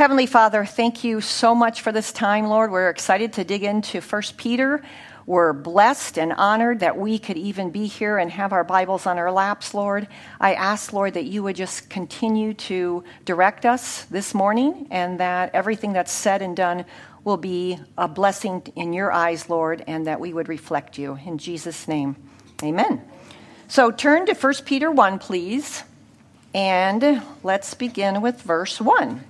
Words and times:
Heavenly 0.00 0.24
Father, 0.24 0.64
thank 0.64 1.04
you 1.04 1.20
so 1.20 1.54
much 1.54 1.82
for 1.82 1.92
this 1.92 2.10
time, 2.10 2.46
Lord. 2.46 2.70
We're 2.70 2.88
excited 2.88 3.34
to 3.34 3.44
dig 3.44 3.62
into 3.62 4.00
1 4.00 4.22
Peter. 4.38 4.82
We're 5.26 5.52
blessed 5.52 6.18
and 6.18 6.32
honored 6.32 6.80
that 6.80 6.96
we 6.96 7.18
could 7.18 7.36
even 7.36 7.68
be 7.68 7.86
here 7.86 8.16
and 8.16 8.30
have 8.30 8.54
our 8.54 8.64
Bibles 8.64 9.04
on 9.04 9.18
our 9.18 9.30
laps, 9.30 9.74
Lord. 9.74 10.08
I 10.40 10.54
ask, 10.54 10.94
Lord, 10.94 11.12
that 11.12 11.26
you 11.26 11.42
would 11.42 11.54
just 11.54 11.90
continue 11.90 12.54
to 12.54 13.04
direct 13.26 13.66
us 13.66 14.04
this 14.04 14.32
morning 14.32 14.86
and 14.90 15.20
that 15.20 15.54
everything 15.54 15.92
that's 15.92 16.12
said 16.12 16.40
and 16.40 16.56
done 16.56 16.86
will 17.22 17.36
be 17.36 17.78
a 17.98 18.08
blessing 18.08 18.62
in 18.76 18.94
your 18.94 19.12
eyes, 19.12 19.50
Lord, 19.50 19.84
and 19.86 20.06
that 20.06 20.18
we 20.18 20.32
would 20.32 20.48
reflect 20.48 20.96
you. 20.96 21.18
In 21.26 21.36
Jesus' 21.36 21.86
name, 21.86 22.16
amen. 22.62 23.02
So 23.68 23.90
turn 23.90 24.24
to 24.24 24.32
1 24.32 24.54
Peter 24.64 24.90
1, 24.90 25.18
please, 25.18 25.84
and 26.54 27.20
let's 27.42 27.74
begin 27.74 28.22
with 28.22 28.40
verse 28.40 28.80
1. 28.80 29.24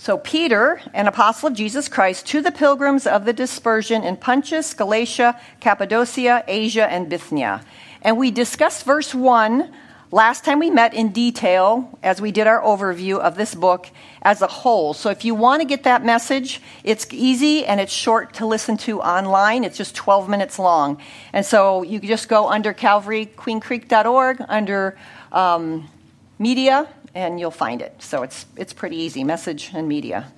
So, 0.00 0.16
Peter, 0.16 0.80
an 0.94 1.08
apostle 1.08 1.48
of 1.48 1.54
Jesus 1.54 1.86
Christ, 1.86 2.24
to 2.28 2.40
the 2.40 2.50
pilgrims 2.50 3.06
of 3.06 3.26
the 3.26 3.34
dispersion 3.34 4.02
in 4.02 4.16
Pontus, 4.16 4.72
Galatia, 4.72 5.38
Cappadocia, 5.60 6.42
Asia, 6.48 6.90
and 6.90 7.10
Bithynia. 7.10 7.62
And 8.00 8.16
we 8.16 8.30
discussed 8.30 8.86
verse 8.86 9.14
1 9.14 9.70
last 10.10 10.42
time 10.42 10.58
we 10.58 10.70
met 10.70 10.94
in 10.94 11.12
detail 11.12 11.98
as 12.02 12.18
we 12.18 12.32
did 12.32 12.46
our 12.46 12.62
overview 12.62 13.18
of 13.18 13.36
this 13.36 13.54
book 13.54 13.90
as 14.22 14.40
a 14.40 14.46
whole. 14.46 14.94
So, 14.94 15.10
if 15.10 15.22
you 15.26 15.34
want 15.34 15.60
to 15.60 15.68
get 15.68 15.82
that 15.82 16.02
message, 16.02 16.62
it's 16.82 17.06
easy 17.12 17.66
and 17.66 17.78
it's 17.78 17.92
short 17.92 18.32
to 18.36 18.46
listen 18.46 18.78
to 18.78 19.02
online. 19.02 19.64
It's 19.64 19.76
just 19.76 19.94
12 19.96 20.30
minutes 20.30 20.58
long. 20.58 20.98
And 21.34 21.44
so, 21.44 21.82
you 21.82 22.00
just 22.00 22.26
go 22.26 22.48
under 22.48 22.72
calvaryqueencreek.org, 22.72 24.46
under 24.48 24.96
um, 25.30 25.90
media, 26.38 26.88
and 27.14 27.40
you'll 27.40 27.50
find 27.50 27.82
it. 27.82 28.02
So 28.02 28.22
it's, 28.22 28.46
it's 28.56 28.72
pretty 28.72 28.96
easy 28.96 29.24
message 29.24 29.70
and 29.74 29.88
media. 29.88 30.32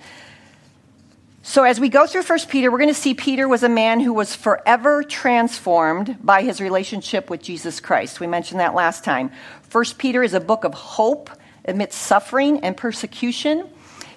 So, 1.45 1.65
as 1.65 1.77
we 1.77 1.89
go 1.89 2.07
through 2.07 2.23
1 2.23 2.39
Peter, 2.47 2.71
we're 2.71 2.77
going 2.77 2.87
to 2.87 2.93
see 2.93 3.13
Peter 3.13 3.49
was 3.49 3.63
a 3.63 3.69
man 3.69 3.99
who 3.99 4.13
was 4.13 4.33
forever 4.33 5.03
transformed 5.03 6.17
by 6.23 6.41
his 6.41 6.61
relationship 6.61 7.29
with 7.29 7.43
Jesus 7.43 7.81
Christ. 7.81 8.21
We 8.21 8.27
mentioned 8.27 8.61
that 8.61 8.73
last 8.73 9.03
time. 9.03 9.29
1 9.69 9.83
Peter 9.97 10.23
is 10.23 10.33
a 10.33 10.39
book 10.39 10.63
of 10.63 10.73
hope 10.73 11.29
amidst 11.65 12.01
suffering 12.01 12.61
and 12.61 12.77
persecution. 12.77 13.67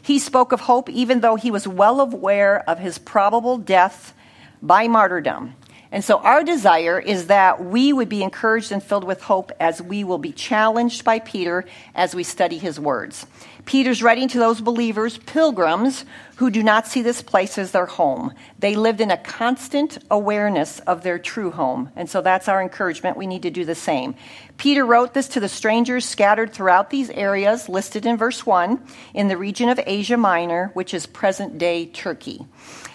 He 0.01 0.21
spoke 0.21 0.53
of 0.53 0.61
hope 0.61 0.89
even 0.89 1.19
though 1.19 1.35
he 1.35 1.51
was 1.51 1.67
well 1.67 2.01
aware 2.01 2.63
of 2.71 2.79
his 2.79 2.97
probable 2.97 3.59
death 3.59 4.15
by 4.63 4.87
martyrdom. 4.87 5.57
And 5.93 6.05
so, 6.05 6.19
our 6.19 6.43
desire 6.43 6.99
is 6.99 7.29
that 7.29 7.65
we 7.65 7.93
would 7.93 8.09
be 8.09 8.23
encouraged 8.23 8.73
and 8.73 8.83
filled 8.83 9.05
with 9.05 9.23
hope 9.23 9.53
as 9.61 9.81
we 9.81 10.05
will 10.05 10.19
be 10.19 10.33
challenged 10.33 11.05
by 11.05 11.21
Peter 11.21 11.65
as 11.95 12.15
we 12.15 12.23
study 12.23 12.59
his 12.59 12.81
words. 12.81 13.27
Peter's 13.67 14.03
writing 14.03 14.29
to 14.29 14.39
those 14.39 14.61
believers, 14.61 15.19
pilgrims, 15.19 16.05
who 16.37 16.51
do 16.51 16.63
not 16.63 16.87
see 16.87 17.03
this 17.03 17.21
place 17.21 17.59
as 17.59 17.73
their 17.73 17.87
home. 17.87 18.33
They 18.59 18.77
lived 18.77 19.01
in 19.01 19.11
a 19.11 19.17
constant 19.17 19.99
awareness 20.11 20.79
of 20.81 21.03
their 21.03 21.19
true 21.19 21.51
home. 21.51 21.91
And 21.97 22.09
so, 22.09 22.23
that's 22.23 22.49
our 22.49 22.63
encouragement. 22.63 23.17
We 23.17 23.27
need 23.27 23.43
to 23.43 23.51
do 23.51 23.65
the 23.65 23.75
same. 23.75 24.15
Peter 24.57 24.87
wrote 24.87 25.15
this 25.15 25.29
to 25.29 25.41
the 25.41 25.49
strangers 25.49 26.05
scattered 26.05 26.53
throughout 26.53 26.91
these 26.91 27.11
areas 27.11 27.69
listed 27.69 28.07
in 28.07 28.17
verse 28.17 28.47
1 28.47 28.81
in 29.15 29.29
the 29.29 29.37
region 29.37 29.69
of 29.69 29.81
Asia 29.85 30.17
Minor, 30.17 30.71
which 30.75 30.95
is 30.95 31.07
present 31.07 31.59
day 31.59 31.87
Turkey. 31.87 32.47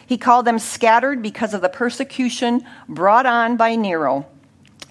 He 0.08 0.18
called 0.18 0.46
them 0.46 0.60
scattered 0.60 1.22
because 1.22 1.54
of 1.54 1.62
the 1.62 1.70
persecution 1.70 2.66
brought 2.88 3.26
on 3.26 3.58
by 3.58 3.76
Nero. 3.76 4.26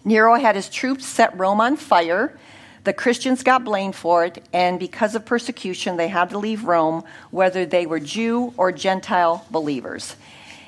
Nero 0.04 0.34
had 0.34 0.56
his 0.56 0.68
troops 0.68 1.06
set 1.06 1.36
Rome 1.38 1.60
on 1.60 1.76
fire. 1.76 2.38
The 2.84 2.92
Christians 2.92 3.42
got 3.42 3.64
blamed 3.64 3.94
for 3.94 4.24
it, 4.24 4.42
and 4.52 4.78
because 4.78 5.14
of 5.14 5.26
persecution, 5.26 5.96
they 5.96 6.08
had 6.08 6.30
to 6.30 6.38
leave 6.38 6.64
Rome, 6.64 7.04
whether 7.30 7.66
they 7.66 7.86
were 7.86 8.00
Jew 8.00 8.54
or 8.56 8.72
Gentile 8.72 9.44
believers. 9.50 10.16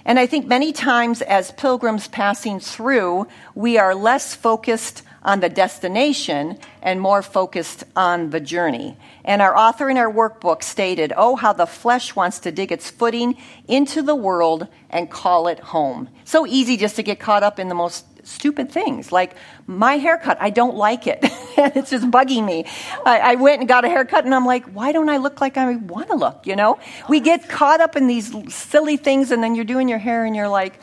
And 0.05 0.19
I 0.19 0.27
think 0.27 0.47
many 0.47 0.73
times 0.73 1.23
as 1.23 1.53
pilgrims 1.53 2.09
passing 2.09 2.61
through, 2.61 3.29
we 3.55 3.79
are 3.79 3.95
less 3.95 4.35
focused 4.35 5.03
on 5.23 5.41
the 5.41 5.49
destination 5.49 6.59
and 6.83 7.01
more 7.01 7.23
focused 7.23 7.85
on 7.95 8.31
the 8.31 8.41
journey. 8.41 8.97
And 9.25 9.41
our 9.41 9.57
author 9.57 9.89
in 9.89 9.97
our 9.97 10.13
workbook 10.13 10.65
stated, 10.65 11.13
Oh, 11.17 11.37
how 11.37 11.53
the 11.53 11.67
flesh 11.67 12.17
wants 12.17 12.41
to 12.41 12.51
dig 12.51 12.73
its 12.73 12.91
footing 12.91 13.37
into 13.69 14.03
the 14.03 14.17
world 14.17 14.67
and 14.91 15.09
call 15.09 15.47
it 15.47 15.61
home. 15.61 16.09
So 16.25 16.47
easy 16.47 16.77
just 16.77 16.97
to 16.97 17.05
get 17.05 17.21
caught 17.21 17.45
up 17.45 17.61
in 17.61 17.69
the 17.69 17.75
most 17.77 18.05
stupid 18.25 18.71
things 18.71 19.11
like 19.11 19.35
my 19.67 19.97
haircut 19.97 20.37
i 20.41 20.51
don't 20.51 20.77
like 20.77 21.07
it 21.07 21.19
it's 21.23 21.91
just 21.91 22.11
bugging 22.11 22.45
me 22.45 22.65
I, 23.05 23.19
I, 23.19 23.35
went 23.35 23.61
and 23.61 23.69
got 23.69 23.85
a 23.85 23.89
haircut 23.89 24.25
and 24.25 24.35
i'm 24.35 24.47
like 24.47 24.65
why 24.67 24.93
don't 24.93 25.09
i 25.09 25.17
look 25.17 25.41
like 25.41 25.57
i 25.57 25.75
want 25.77 26.09
to 26.09 26.15
look 26.15 26.47
you 26.47 26.55
know 26.55 26.79
we 27.09 27.21
get 27.21 27.49
caught 27.49 27.81
up 27.81 27.97
in 27.97 28.07
these 28.07 28.33
silly 28.55 28.97
things 28.97 29.31
and 29.31 29.43
then 29.43 29.55
you're 29.55 29.65
doing 29.65 29.89
your 29.89 29.99
hair 29.99 30.25
and 30.25 30.37
you're 30.37 30.49
like 30.49 30.79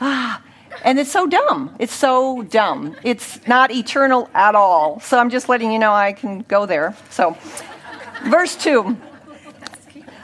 ah 0.00 0.42
and 0.84 0.98
it's 0.98 1.10
so 1.10 1.26
dumb. 1.26 1.74
It's 1.78 1.94
so 1.94 2.42
dumb. 2.42 2.96
It's 3.02 3.46
not 3.46 3.70
eternal 3.70 4.30
at 4.34 4.54
all. 4.54 5.00
So 5.00 5.18
I'm 5.18 5.30
just 5.30 5.48
letting 5.48 5.72
you 5.72 5.78
know 5.78 5.92
I 5.92 6.12
can 6.12 6.40
go 6.40 6.66
there. 6.66 6.96
So, 7.10 7.36
verse 8.24 8.56
2 8.56 8.96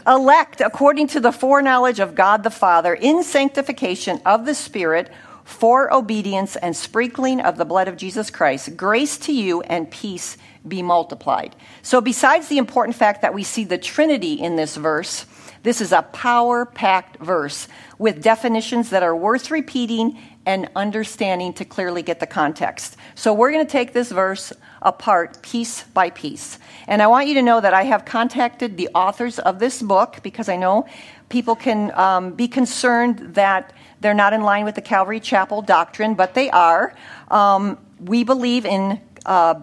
elect 0.07 0.61
according 0.61 1.09
to 1.09 1.19
the 1.19 1.33
foreknowledge 1.33 1.99
of 1.99 2.15
God 2.15 2.45
the 2.45 2.51
Father 2.51 2.95
in 2.95 3.25
sanctification 3.25 4.21
of 4.25 4.47
the 4.47 4.55
Spirit 4.55 5.11
for 5.47 5.95
obedience 5.95 6.57
and 6.57 6.77
sprinkling 6.77 7.41
of 7.41 7.57
the 7.57 7.65
blood 7.65 7.87
of 7.87 7.97
Jesus 7.97 8.31
Christ, 8.31 8.77
grace 8.77 9.17
to 9.19 9.33
you 9.33 9.63
and 9.63 9.89
peace 9.89 10.37
be 10.67 10.83
multiplied. 10.83 11.55
So, 11.83 12.01
besides 12.01 12.49
the 12.49 12.59
important 12.59 12.97
fact 12.97 13.23
that 13.23 13.33
we 13.33 13.45
see 13.45 13.63
the 13.63 13.79
Trinity 13.79 14.33
in 14.35 14.57
this 14.57 14.75
verse, 14.77 15.25
this 15.63 15.81
is 15.81 15.93
a 15.93 16.03
power 16.03 16.67
packed 16.67 17.19
verse 17.19 17.69
with 17.97 18.23
definitions 18.23 18.91
that 18.91 19.05
are 19.05 19.15
worth 19.15 19.53
repeating 19.53 20.19
and 20.45 20.69
understanding 20.75 21.53
to 21.55 21.65
clearly 21.65 22.03
get 22.03 22.19
the 22.19 22.27
context. 22.27 22.97
So 23.15 23.33
we're 23.33 23.53
going 23.53 23.67
to 23.67 23.71
take 23.71 23.93
this 23.93 24.11
verse 24.11 24.53
apart 24.83 25.43
piece 25.43 25.85
by 25.85 26.11
piece. 26.11 26.59
And 26.89 27.01
I 27.01 27.07
want 27.07 27.29
you 27.29 27.35
to 27.35 27.43
know 27.43 27.61
that 27.61 27.75
I 27.75 27.85
have 27.85 28.05
contacted 28.05 28.77
the 28.77 28.89
authors 28.95 29.39
of 29.39 29.61
this 29.61 29.81
book 29.81 30.19
because 30.25 30.49
I 30.49 30.57
know 30.57 30.87
people 31.29 31.55
can 31.55 31.93
um, 31.99 32.33
be 32.33 32.49
concerned 32.49 33.35
that 33.35 33.73
they're 34.07 34.15
not 34.15 34.33
in 34.33 34.43
line 34.43 34.65
with 34.65 34.77
the 34.77 34.81
Calvary 34.81 35.19
Chapel 35.19 35.63
doctrine, 35.63 36.15
but 36.15 36.33
they 36.33 36.49
are. 36.49 36.95
Um, 37.29 37.77
we 37.99 38.23
believe 38.23 38.65
in. 38.65 39.01
Uh, 39.25 39.63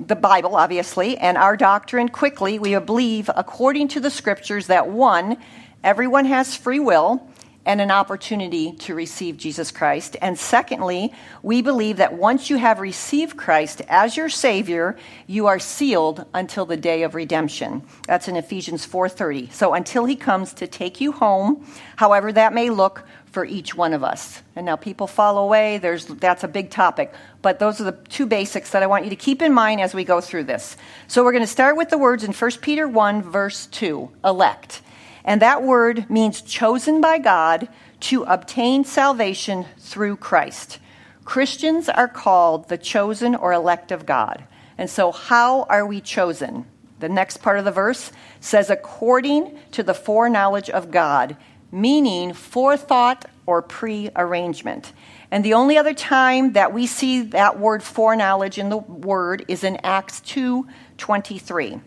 the 0.00 0.16
Bible, 0.16 0.56
obviously, 0.56 1.16
and 1.16 1.38
our 1.38 1.56
doctrine 1.56 2.08
quickly, 2.08 2.58
we 2.58 2.76
believe, 2.80 3.30
according 3.36 3.86
to 3.88 4.00
the 4.00 4.10
scriptures, 4.10 4.66
that 4.66 4.88
one, 4.88 5.36
everyone 5.84 6.24
has 6.24 6.56
free 6.56 6.80
will 6.80 7.24
and 7.66 7.80
an 7.80 7.90
opportunity 7.90 8.72
to 8.72 8.94
receive 8.94 9.36
Jesus 9.36 9.70
Christ. 9.70 10.16
And 10.20 10.38
secondly, 10.38 11.12
we 11.42 11.62
believe 11.62 11.96
that 11.96 12.14
once 12.14 12.50
you 12.50 12.56
have 12.56 12.80
received 12.80 13.36
Christ 13.36 13.82
as 13.88 14.16
your 14.16 14.28
savior, 14.28 14.96
you 15.26 15.46
are 15.46 15.58
sealed 15.58 16.26
until 16.34 16.66
the 16.66 16.76
day 16.76 17.02
of 17.02 17.14
redemption. 17.14 17.82
That's 18.06 18.28
in 18.28 18.36
Ephesians 18.36 18.86
4:30. 18.86 19.50
So 19.52 19.74
until 19.74 20.04
he 20.04 20.16
comes 20.16 20.52
to 20.54 20.66
take 20.66 21.00
you 21.00 21.12
home, 21.12 21.66
however 21.96 22.32
that 22.32 22.52
may 22.52 22.70
look 22.70 23.06
for 23.34 23.44
each 23.44 23.74
one 23.74 23.92
of 23.92 24.04
us. 24.04 24.42
And 24.54 24.64
now 24.64 24.76
people 24.76 25.08
fall 25.08 25.38
away, 25.38 25.78
there's 25.78 26.06
that's 26.06 26.44
a 26.44 26.48
big 26.48 26.70
topic, 26.70 27.12
but 27.42 27.58
those 27.58 27.80
are 27.80 27.84
the 27.84 27.98
two 28.08 28.26
basics 28.26 28.70
that 28.70 28.82
I 28.84 28.86
want 28.86 29.02
you 29.02 29.10
to 29.10 29.16
keep 29.16 29.42
in 29.42 29.52
mind 29.52 29.80
as 29.80 29.92
we 29.92 30.04
go 30.04 30.20
through 30.20 30.44
this. 30.44 30.76
So 31.08 31.24
we're 31.24 31.32
going 31.32 31.42
to 31.42 31.48
start 31.48 31.76
with 31.76 31.88
the 31.90 31.98
words 31.98 32.22
in 32.22 32.32
1 32.32 32.50
Peter 32.62 32.86
1 32.86 33.22
verse 33.22 33.66
2, 33.66 34.08
elect. 34.24 34.82
And 35.24 35.40
that 35.40 35.62
word 35.62 36.08
means 36.10 36.42
chosen 36.42 37.00
by 37.00 37.18
God 37.18 37.68
to 38.00 38.24
obtain 38.24 38.84
salvation 38.84 39.64
through 39.78 40.16
Christ. 40.16 40.78
Christians 41.24 41.88
are 41.88 42.08
called 42.08 42.68
the 42.68 42.76
chosen 42.76 43.34
or 43.34 43.52
elect 43.52 43.90
of 43.90 44.04
God. 44.04 44.44
And 44.76 44.90
so, 44.90 45.12
how 45.12 45.62
are 45.64 45.86
we 45.86 46.00
chosen? 46.00 46.66
The 47.00 47.08
next 47.08 47.38
part 47.38 47.58
of 47.58 47.64
the 47.64 47.72
verse 47.72 48.12
says, 48.40 48.70
according 48.70 49.58
to 49.72 49.82
the 49.82 49.94
foreknowledge 49.94 50.68
of 50.68 50.90
God, 50.90 51.36
meaning 51.72 52.32
forethought 52.32 53.24
or 53.46 53.62
prearrangement. 53.62 54.92
And 55.30 55.44
the 55.44 55.54
only 55.54 55.76
other 55.76 55.94
time 55.94 56.52
that 56.52 56.72
we 56.72 56.86
see 56.86 57.22
that 57.22 57.58
word 57.58 57.82
foreknowledge 57.82 58.58
in 58.58 58.68
the 58.68 58.78
word 58.78 59.44
is 59.48 59.64
in 59.64 59.78
Acts 59.82 60.20
2 60.20 60.66
23. 60.98 61.80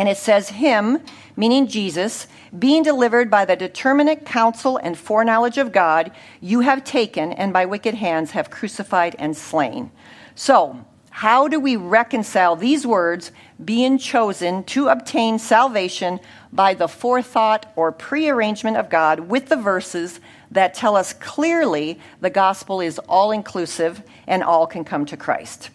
And 0.00 0.08
it 0.08 0.16
says, 0.16 0.48
Him, 0.48 1.00
meaning 1.36 1.66
Jesus, 1.66 2.26
being 2.58 2.82
delivered 2.82 3.30
by 3.30 3.44
the 3.44 3.54
determinate 3.54 4.24
counsel 4.24 4.78
and 4.78 4.96
foreknowledge 4.96 5.58
of 5.58 5.72
God, 5.72 6.10
you 6.40 6.60
have 6.60 6.84
taken 6.84 7.34
and 7.34 7.52
by 7.52 7.66
wicked 7.66 7.92
hands 7.92 8.30
have 8.30 8.48
crucified 8.48 9.14
and 9.18 9.36
slain. 9.36 9.90
So, 10.34 10.86
how 11.10 11.48
do 11.48 11.60
we 11.60 11.76
reconcile 11.76 12.56
these 12.56 12.86
words, 12.86 13.30
being 13.62 13.98
chosen 13.98 14.64
to 14.64 14.88
obtain 14.88 15.38
salvation 15.38 16.18
by 16.50 16.72
the 16.72 16.88
forethought 16.88 17.70
or 17.76 17.92
prearrangement 17.92 18.78
of 18.78 18.88
God, 18.88 19.20
with 19.20 19.50
the 19.50 19.56
verses 19.56 20.18
that 20.50 20.72
tell 20.72 20.96
us 20.96 21.12
clearly 21.12 22.00
the 22.22 22.30
gospel 22.30 22.80
is 22.80 22.98
all 23.00 23.32
inclusive 23.32 24.02
and 24.26 24.42
all 24.42 24.66
can 24.66 24.82
come 24.82 25.04
to 25.04 25.18
Christ? 25.18 25.68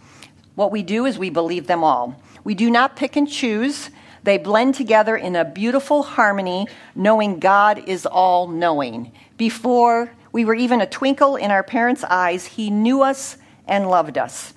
What 0.56 0.72
we 0.72 0.82
do 0.82 1.06
is 1.06 1.20
we 1.20 1.30
believe 1.30 1.68
them 1.68 1.84
all. 1.84 2.20
We 2.44 2.56
do 2.56 2.72
not 2.72 2.96
pick 2.96 3.16
and 3.16 3.30
choose 3.30 3.92
They 4.26 4.40
blend 4.40 4.74
together 4.74 5.16
in 5.16 5.36
a 5.36 5.46
beautiful 5.46 6.02
harmony, 6.02 6.68
knowing 6.96 7.38
God 7.38 7.88
is 7.88 8.08
all 8.08 8.48
knowing. 8.48 9.12
Before 9.38 10.12
we 10.32 10.46
were 10.46 10.56
even 10.56 10.82
a 10.82 10.88
twinkle 10.88 11.36
in 11.36 11.52
our 11.52 11.62
parents' 11.62 12.04
eyes, 12.04 12.48
He 12.48 12.72
knew 12.72 13.04
us 13.04 13.38
and 13.68 13.88
loved 13.88 14.18
us. 14.18 14.56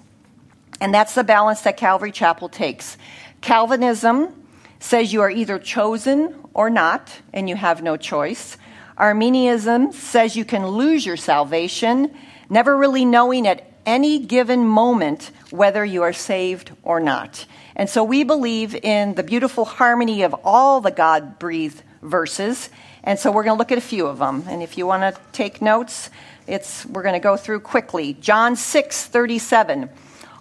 And 0.81 0.95
that's 0.95 1.15
the 1.15 1.23
balance 1.23 1.61
that 1.61 1.77
Calvary 1.77 2.13
Chapel 2.13 2.49
takes. 2.49 2.97
Calvinism 3.43 4.33
says 4.81 5.13
you 5.13 5.21
are 5.21 5.31
either 5.31 5.59
chosen 5.59 6.35
or 6.55 6.71
not, 6.71 7.21
and 7.35 7.47
you 7.47 7.55
have 7.55 7.83
no 7.83 7.99
choice. 7.99 8.57
Arminianism 8.97 9.93
says 9.93 10.35
you 10.35 10.47
can 10.47 10.67
lose 10.67 11.05
your 11.05 11.19
salvation, 11.19 12.17
never 12.49 12.75
really 12.75 13.05
knowing 13.05 13.47
at 13.47 13.78
any 13.89 14.19
given 14.19 14.67
moment 14.67 15.31
whether 15.51 15.83
you 15.83 16.03
are 16.03 16.13
saved 16.13 16.71
or 16.83 17.01
not. 17.01 17.47
And 17.75 17.89
so 17.89 18.05
we 18.05 18.23
believe 18.23 18.75
in 18.75 19.15
the 19.15 19.23
beautiful 19.23 19.65
harmony 19.65 20.23
of 20.23 20.35
all 20.45 20.83
the 20.83 20.91
God 20.91 21.39
breathed 21.39 21.83
verses. 22.03 22.69
And 23.03 23.19
so 23.19 23.33
we're 23.33 23.45
going 23.45 23.57
to 23.57 23.59
look 23.59 23.73
at 23.73 23.79
a 23.79 23.81
few 23.81 24.07
of 24.07 24.19
them. 24.19 24.45
And 24.47 24.63
if 24.63 24.77
you 24.77 24.87
want 24.87 25.03
to 25.15 25.19
take 25.33 25.63
notes, 25.63 26.11
it's, 26.47 26.85
we're 26.85 27.03
going 27.03 27.15
to 27.15 27.19
go 27.19 27.39
through 27.39 27.61
quickly. 27.61 28.13
John 28.13 28.57
6 28.57 29.07
37. 29.07 29.89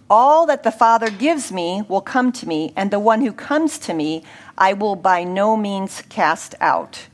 All 0.09 0.45
that 0.47 0.63
the 0.63 0.71
Father 0.71 1.09
gives 1.09 1.49
me 1.49 1.83
will 1.87 2.01
come 2.01 2.33
to 2.33 2.47
me, 2.47 2.73
and 2.75 2.91
the 2.91 2.99
one 2.99 3.21
who 3.21 3.31
comes 3.31 3.77
to 3.79 3.93
me 3.93 4.23
I 4.57 4.73
will 4.73 4.95
by 4.95 5.23
no 5.23 5.55
means 5.55 6.01
cast 6.09 6.53
out. 6.59 7.07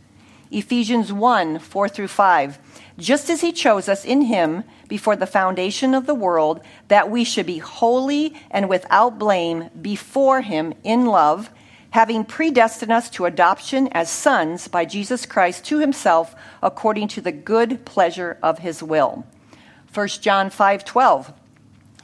Ephesians 0.52 1.14
1 1.14 1.60
4 1.60 1.90
through 1.90 2.08
5. 2.08 2.60
Just 2.98 3.30
as 3.30 3.42
he 3.42 3.52
chose 3.52 3.90
us 3.90 4.06
in 4.06 4.22
him 4.24 4.64
before 4.88 5.16
the 5.16 5.26
foundation 5.26 5.94
of 5.96 6.06
the 6.06 6.14
world, 6.14 6.62
that 6.90 7.10
we 7.10 7.24
should 7.24 7.46
be 7.46 7.58
holy 7.58 8.36
and 8.52 8.70
without 8.70 9.18
blame 9.18 9.70
before 9.82 10.42
him 10.42 10.74
in 10.84 11.06
love, 11.08 11.50
having 11.92 12.24
predestined 12.24 12.92
us 12.92 13.10
to 13.10 13.26
adoption 13.26 13.88
as 13.90 14.10
sons 14.10 14.68
by 14.68 14.86
Jesus 14.86 15.26
Christ 15.26 15.66
to 15.66 15.80
himself 15.80 16.36
according 16.62 17.08
to 17.10 17.22
the 17.22 17.32
good 17.32 17.84
pleasure 17.86 18.38
of 18.44 18.60
his 18.60 18.84
will. 18.84 19.26
1 19.94 20.08
John 20.08 20.50
5 20.50 20.86
12. 20.86 21.34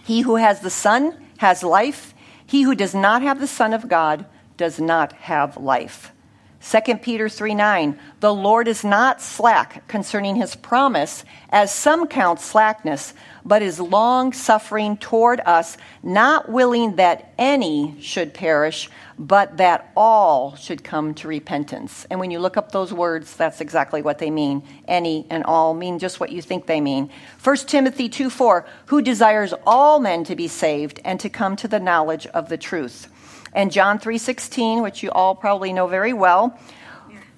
He 0.03 0.21
who 0.21 0.37
has 0.37 0.61
the 0.61 0.69
Son 0.69 1.15
has 1.37 1.63
life. 1.63 2.13
He 2.45 2.63
who 2.63 2.73
does 2.73 2.95
not 2.95 3.21
have 3.21 3.39
the 3.39 3.47
Son 3.47 3.73
of 3.73 3.87
God 3.87 4.25
does 4.57 4.79
not 4.79 5.13
have 5.13 5.55
life. 5.57 6.11
2 6.61 6.97
Peter 6.97 7.29
3 7.29 7.55
9, 7.55 7.99
the 8.19 8.33
Lord 8.33 8.67
is 8.67 8.83
not 8.83 9.21
slack 9.21 9.87
concerning 9.87 10.35
his 10.35 10.55
promise, 10.55 11.23
as 11.49 11.73
some 11.73 12.05
count 12.05 12.41
slackness, 12.41 13.13
but 13.45 13.61
is 13.61 13.79
long 13.79 14.33
suffering 14.33 14.97
toward 14.97 15.39
us, 15.45 15.77
not 16.03 16.49
willing 16.49 16.97
that 16.97 17.33
any 17.37 17.95
should 18.01 18.33
perish, 18.33 18.89
but 19.17 19.55
that 19.55 19.89
all 19.95 20.53
should 20.57 20.83
come 20.83 21.13
to 21.13 21.29
repentance. 21.29 22.05
And 22.09 22.19
when 22.19 22.29
you 22.29 22.39
look 22.39 22.57
up 22.57 22.73
those 22.73 22.91
words, 22.91 23.37
that's 23.37 23.61
exactly 23.61 24.01
what 24.01 24.19
they 24.19 24.29
mean. 24.29 24.61
Any 24.85 25.25
and 25.29 25.45
all 25.45 25.73
mean 25.73 25.97
just 25.97 26.19
what 26.19 26.31
you 26.31 26.41
think 26.41 26.65
they 26.65 26.81
mean. 26.81 27.09
1 27.41 27.55
Timothy 27.67 28.09
2 28.09 28.29
4, 28.29 28.65
who 28.87 29.01
desires 29.01 29.53
all 29.65 30.01
men 30.01 30.25
to 30.25 30.35
be 30.35 30.49
saved 30.49 30.99
and 31.05 31.21
to 31.21 31.29
come 31.29 31.55
to 31.55 31.69
the 31.69 31.79
knowledge 31.79 32.27
of 32.27 32.49
the 32.49 32.57
truth 32.57 33.07
and 33.53 33.71
John 33.71 33.99
3:16, 33.99 34.81
which 34.81 35.03
you 35.03 35.11
all 35.11 35.35
probably 35.35 35.73
know 35.73 35.87
very 35.87 36.13
well. 36.13 36.57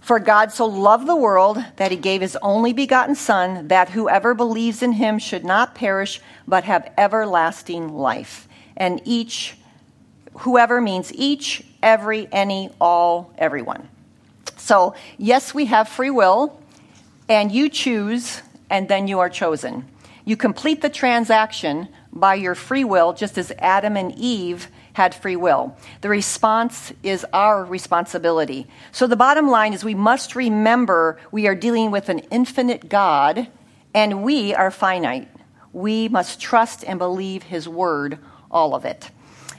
For 0.01 0.19
God 0.19 0.51
so 0.51 0.65
loved 0.65 1.07
the 1.07 1.15
world 1.15 1.63
that 1.75 1.91
he 1.91 1.97
gave 1.97 2.21
his 2.21 2.35
only 2.41 2.73
begotten 2.73 3.13
son 3.13 3.67
that 3.67 3.89
whoever 3.89 4.33
believes 4.33 4.81
in 4.81 4.93
him 4.93 5.19
should 5.19 5.45
not 5.45 5.75
perish 5.75 6.19
but 6.47 6.63
have 6.63 6.91
everlasting 6.97 7.93
life. 7.93 8.47
And 8.75 8.99
each 9.05 9.57
whoever 10.39 10.81
means 10.81 11.13
each, 11.13 11.63
every, 11.83 12.27
any, 12.31 12.69
all, 12.79 13.33
everyone. 13.37 13.87
So, 14.57 14.95
yes, 15.17 15.53
we 15.53 15.65
have 15.65 15.87
free 15.87 16.09
will 16.09 16.59
and 17.27 17.51
you 17.51 17.69
choose 17.69 18.41
and 18.69 18.87
then 18.87 19.07
you 19.07 19.19
are 19.19 19.29
chosen. 19.29 19.87
You 20.25 20.37
complete 20.37 20.81
the 20.81 20.89
transaction 20.89 21.89
by 22.13 22.35
your 22.35 22.55
free 22.55 22.83
will 22.83 23.13
just 23.13 23.37
as 23.37 23.51
Adam 23.59 23.95
and 23.97 24.17
Eve 24.17 24.67
had 24.93 25.15
free 25.15 25.35
will. 25.35 25.77
The 26.01 26.09
response 26.09 26.91
is 27.03 27.25
our 27.31 27.63
responsibility. 27.63 28.67
So 28.91 29.07
the 29.07 29.15
bottom 29.15 29.49
line 29.49 29.73
is 29.73 29.83
we 29.83 29.95
must 29.95 30.35
remember 30.35 31.19
we 31.31 31.47
are 31.47 31.55
dealing 31.55 31.91
with 31.91 32.09
an 32.09 32.19
infinite 32.31 32.89
God 32.89 33.47
and 33.93 34.23
we 34.23 34.53
are 34.53 34.71
finite. 34.71 35.29
We 35.73 36.09
must 36.09 36.41
trust 36.41 36.83
and 36.85 36.99
believe 36.99 37.43
his 37.43 37.67
word, 37.67 38.19
all 38.49 38.75
of 38.75 38.85
it. 38.85 39.09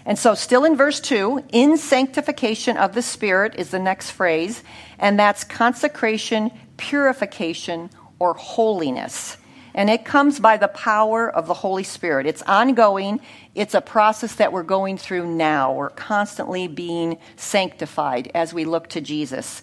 And 0.05 0.19
so, 0.19 0.35
still 0.35 0.65
in 0.65 0.77
verse 0.77 1.01
2, 1.01 1.45
in 1.53 1.77
sanctification 1.77 2.77
of 2.77 2.95
the 2.95 3.03
Spirit 3.03 3.55
is 3.57 3.71
the 3.71 3.79
next 3.79 4.11
phrase, 4.11 4.65
and 4.99 5.17
that's 5.17 5.45
consecration, 5.45 6.51
purification, 6.77 7.89
or 8.19 8.35
holiness. 8.35 9.37
And 9.75 9.89
it 9.89 10.05
comes 10.05 10.39
by 10.39 10.57
the 10.57 10.69
power 10.69 11.31
of 11.31 11.47
the 11.47 11.55
Holy 11.55 11.83
Spirit. 11.83 12.27
It's 12.27 12.43
ongoing, 12.43 13.21
it's 13.55 13.75
a 13.75 13.81
process 13.81 14.35
that 14.35 14.53
we're 14.53 14.63
going 14.63 14.99
through 14.99 15.27
now. 15.27 15.73
We're 15.73 15.91
constantly 15.91 16.69
being 16.69 17.19
sanctified 17.37 18.31
as 18.35 18.53
we 18.53 18.65
look 18.65 18.89
to 18.89 19.01
Jesus. 19.01 19.63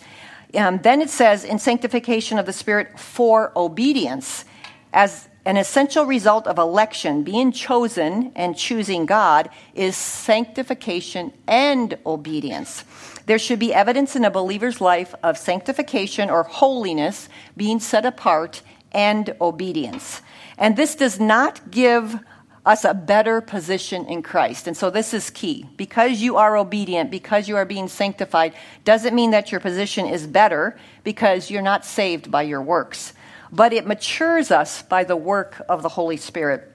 Um, 0.55 0.79
then 0.79 1.01
it 1.01 1.09
says, 1.09 1.43
in 1.43 1.59
sanctification 1.59 2.39
of 2.39 2.45
the 2.45 2.53
Spirit 2.53 2.99
for 2.99 3.51
obedience, 3.55 4.45
as 4.91 5.27
an 5.45 5.57
essential 5.57 6.05
result 6.05 6.47
of 6.47 6.57
election, 6.57 7.23
being 7.23 7.51
chosen 7.51 8.31
and 8.35 8.57
choosing 8.57 9.05
God, 9.05 9.49
is 9.73 9.95
sanctification 9.95 11.31
and 11.47 11.97
obedience. 12.05 12.83
There 13.25 13.39
should 13.39 13.59
be 13.59 13.73
evidence 13.73 14.15
in 14.15 14.25
a 14.25 14.31
believer's 14.31 14.81
life 14.81 15.13
of 15.21 15.37
sanctification 15.37 16.29
or 16.31 16.43
holiness, 16.43 17.29
being 17.55 17.79
set 17.79 18.05
apart, 18.05 18.63
and 18.91 19.35
obedience. 19.39 20.21
And 20.57 20.75
this 20.75 20.95
does 20.95 21.19
not 21.19 21.71
give 21.71 22.19
us 22.65 22.85
a 22.85 22.93
better 22.93 23.41
position 23.41 24.05
in 24.05 24.21
Christ. 24.21 24.67
And 24.67 24.75
so 24.75 24.89
this 24.89 25.13
is 25.13 25.29
key. 25.29 25.65
Because 25.77 26.21
you 26.21 26.37
are 26.37 26.57
obedient, 26.57 27.09
because 27.09 27.47
you 27.47 27.55
are 27.55 27.65
being 27.65 27.87
sanctified, 27.87 28.53
doesn't 28.83 29.15
mean 29.15 29.31
that 29.31 29.51
your 29.51 29.61
position 29.61 30.05
is 30.05 30.27
better 30.27 30.77
because 31.03 31.49
you're 31.49 31.61
not 31.61 31.85
saved 31.85 32.29
by 32.29 32.43
your 32.43 32.61
works. 32.61 33.13
But 33.51 33.73
it 33.73 33.87
matures 33.87 34.51
us 34.51 34.83
by 34.83 35.03
the 35.03 35.15
work 35.15 35.61
of 35.67 35.81
the 35.81 35.89
Holy 35.89 36.17
Spirit. 36.17 36.71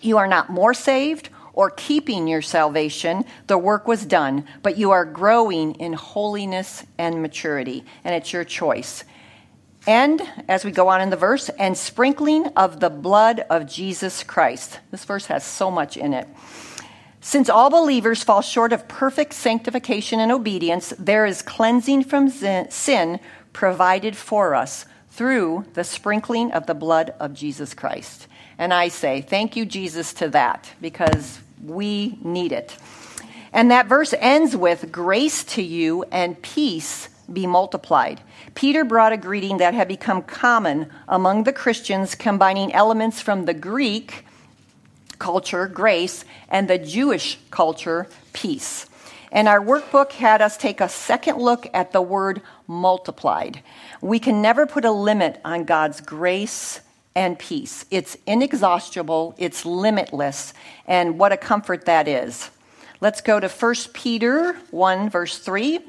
You 0.00 0.18
are 0.18 0.26
not 0.26 0.50
more 0.50 0.74
saved 0.74 1.28
or 1.52 1.70
keeping 1.70 2.28
your 2.28 2.42
salvation. 2.42 3.24
The 3.46 3.58
work 3.58 3.86
was 3.86 4.04
done, 4.04 4.44
but 4.62 4.76
you 4.76 4.90
are 4.90 5.04
growing 5.04 5.74
in 5.74 5.92
holiness 5.92 6.84
and 6.98 7.22
maturity, 7.22 7.84
and 8.04 8.14
it's 8.14 8.32
your 8.32 8.44
choice. 8.44 9.04
And 9.86 10.20
as 10.48 10.64
we 10.64 10.72
go 10.72 10.88
on 10.88 11.00
in 11.00 11.10
the 11.10 11.16
verse, 11.16 11.48
and 11.48 11.78
sprinkling 11.78 12.46
of 12.48 12.80
the 12.80 12.90
blood 12.90 13.40
of 13.48 13.66
Jesus 13.66 14.24
Christ. 14.24 14.80
This 14.90 15.04
verse 15.04 15.26
has 15.26 15.44
so 15.44 15.70
much 15.70 15.96
in 15.96 16.12
it. 16.12 16.26
Since 17.20 17.48
all 17.48 17.70
believers 17.70 18.22
fall 18.22 18.42
short 18.42 18.72
of 18.72 18.88
perfect 18.88 19.32
sanctification 19.32 20.20
and 20.20 20.30
obedience, 20.30 20.92
there 20.98 21.26
is 21.26 21.42
cleansing 21.42 22.04
from 22.04 22.28
sin 22.28 23.20
provided 23.52 24.16
for 24.16 24.54
us 24.54 24.86
through 25.10 25.64
the 25.74 25.82
sprinkling 25.82 26.52
of 26.52 26.66
the 26.66 26.74
blood 26.74 27.14
of 27.18 27.32
Jesus 27.32 27.74
Christ. 27.74 28.26
And 28.58 28.72
I 28.72 28.88
say, 28.88 29.22
thank 29.22 29.56
you, 29.56 29.64
Jesus, 29.64 30.12
to 30.14 30.28
that, 30.30 30.70
because 30.80 31.40
we 31.64 32.18
need 32.22 32.52
it. 32.52 32.76
And 33.52 33.70
that 33.70 33.86
verse 33.86 34.14
ends 34.18 34.56
with 34.56 34.92
grace 34.92 35.42
to 35.44 35.62
you 35.62 36.04
and 36.12 36.40
peace 36.42 37.08
be 37.32 37.46
multiplied. 37.46 38.20
Peter 38.54 38.84
brought 38.84 39.12
a 39.12 39.16
greeting 39.16 39.58
that 39.58 39.74
had 39.74 39.88
become 39.88 40.22
common 40.22 40.90
among 41.08 41.44
the 41.44 41.52
Christians, 41.52 42.14
combining 42.14 42.72
elements 42.72 43.20
from 43.20 43.44
the 43.44 43.54
Greek 43.54 44.24
culture, 45.18 45.66
grace, 45.66 46.24
and 46.48 46.68
the 46.68 46.78
Jewish 46.78 47.38
culture, 47.50 48.06
peace. 48.32 48.86
And 49.32 49.48
our 49.48 49.60
workbook 49.60 50.12
had 50.12 50.40
us 50.40 50.56
take 50.56 50.80
a 50.80 50.88
second 50.88 51.38
look 51.38 51.66
at 51.74 51.92
the 51.92 52.02
word 52.02 52.42
multiplied. 52.66 53.62
We 54.00 54.18
can 54.18 54.40
never 54.40 54.66
put 54.66 54.84
a 54.84 54.90
limit 54.90 55.40
on 55.44 55.64
God's 55.64 56.00
grace 56.00 56.80
and 57.14 57.38
peace. 57.38 57.86
It's 57.90 58.16
inexhaustible, 58.26 59.34
it's 59.38 59.64
limitless, 59.64 60.54
and 60.86 61.18
what 61.18 61.32
a 61.32 61.36
comfort 61.36 61.86
that 61.86 62.06
is. 62.06 62.50
Let's 63.00 63.20
go 63.20 63.40
to 63.40 63.48
1 63.48 63.74
Peter 63.92 64.54
1, 64.70 65.10
verse 65.10 65.38
3. 65.38 65.80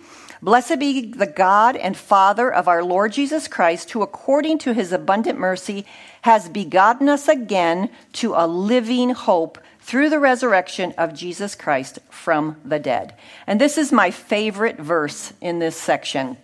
Blessed 0.47 0.79
be 0.79 1.11
the 1.11 1.27
God 1.27 1.75
and 1.75 1.97
Father 1.97 2.49
of 2.49 2.69
our 2.69 2.81
Lord 2.81 3.11
Jesus 3.11 3.49
Christ, 3.49 3.91
who 3.91 4.01
according 4.01 4.59
to 4.59 4.73
his 4.73 4.93
abundant 4.93 5.37
mercy 5.37 5.85
has 6.21 6.47
begotten 6.47 7.09
us 7.09 7.27
again 7.27 7.89
to 8.13 8.33
a 8.33 8.47
living 8.47 9.09
hope 9.09 9.57
through 9.81 10.09
the 10.09 10.21
resurrection 10.21 10.93
of 10.97 11.13
Jesus 11.13 11.53
Christ 11.53 11.99
from 12.09 12.55
the 12.63 12.79
dead. 12.79 13.13
And 13.45 13.59
this 13.59 13.77
is 13.77 13.91
my 13.91 14.09
favorite 14.09 14.77
verse 14.77 15.33
in 15.41 15.59
this 15.59 15.75
section. 15.75 16.37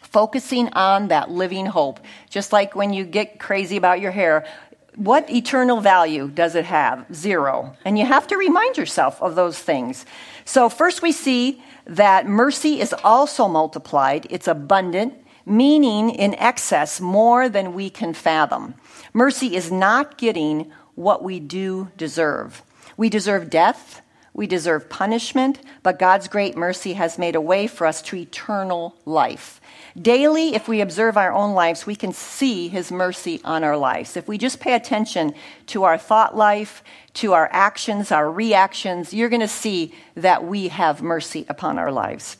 Focusing 0.00 0.68
on 0.74 1.08
that 1.08 1.28
living 1.28 1.66
hope. 1.66 1.98
Just 2.28 2.52
like 2.52 2.76
when 2.76 2.92
you 2.92 3.04
get 3.04 3.40
crazy 3.40 3.76
about 3.76 4.00
your 4.00 4.12
hair, 4.12 4.46
what 5.00 5.30
eternal 5.30 5.80
value 5.80 6.28
does 6.28 6.54
it 6.54 6.66
have? 6.66 7.06
Zero. 7.14 7.74
And 7.86 7.98
you 7.98 8.04
have 8.04 8.26
to 8.26 8.36
remind 8.36 8.76
yourself 8.76 9.20
of 9.22 9.34
those 9.34 9.58
things. 9.58 10.04
So, 10.44 10.68
first 10.68 11.00
we 11.00 11.10
see 11.10 11.62
that 11.86 12.26
mercy 12.26 12.82
is 12.82 12.94
also 13.02 13.48
multiplied, 13.48 14.26
it's 14.28 14.46
abundant, 14.46 15.14
meaning 15.46 16.10
in 16.10 16.34
excess 16.34 17.00
more 17.00 17.48
than 17.48 17.72
we 17.72 17.88
can 17.88 18.12
fathom. 18.12 18.74
Mercy 19.14 19.56
is 19.56 19.72
not 19.72 20.18
getting 20.18 20.70
what 20.96 21.22
we 21.22 21.40
do 21.40 21.88
deserve. 21.96 22.62
We 22.98 23.08
deserve 23.08 23.48
death, 23.48 24.02
we 24.34 24.46
deserve 24.46 24.90
punishment, 24.90 25.60
but 25.82 25.98
God's 25.98 26.28
great 26.28 26.58
mercy 26.58 26.92
has 26.92 27.18
made 27.18 27.36
a 27.36 27.40
way 27.40 27.66
for 27.66 27.86
us 27.86 28.02
to 28.02 28.16
eternal 28.16 28.94
life. 29.06 29.59
Daily, 30.00 30.54
if 30.54 30.68
we 30.68 30.80
observe 30.80 31.16
our 31.16 31.32
own 31.32 31.52
lives, 31.52 31.86
we 31.86 31.96
can 31.96 32.12
see 32.12 32.68
His 32.68 32.92
mercy 32.92 33.40
on 33.44 33.64
our 33.64 33.76
lives. 33.76 34.16
If 34.16 34.28
we 34.28 34.38
just 34.38 34.60
pay 34.60 34.74
attention 34.74 35.34
to 35.66 35.84
our 35.84 35.98
thought 35.98 36.36
life, 36.36 36.84
to 37.14 37.32
our 37.32 37.48
actions, 37.52 38.12
our 38.12 38.30
reactions, 38.30 39.12
you're 39.12 39.28
going 39.28 39.40
to 39.40 39.48
see 39.48 39.92
that 40.14 40.44
we 40.44 40.68
have 40.68 41.02
mercy 41.02 41.44
upon 41.48 41.78
our 41.78 41.90
lives. 41.90 42.36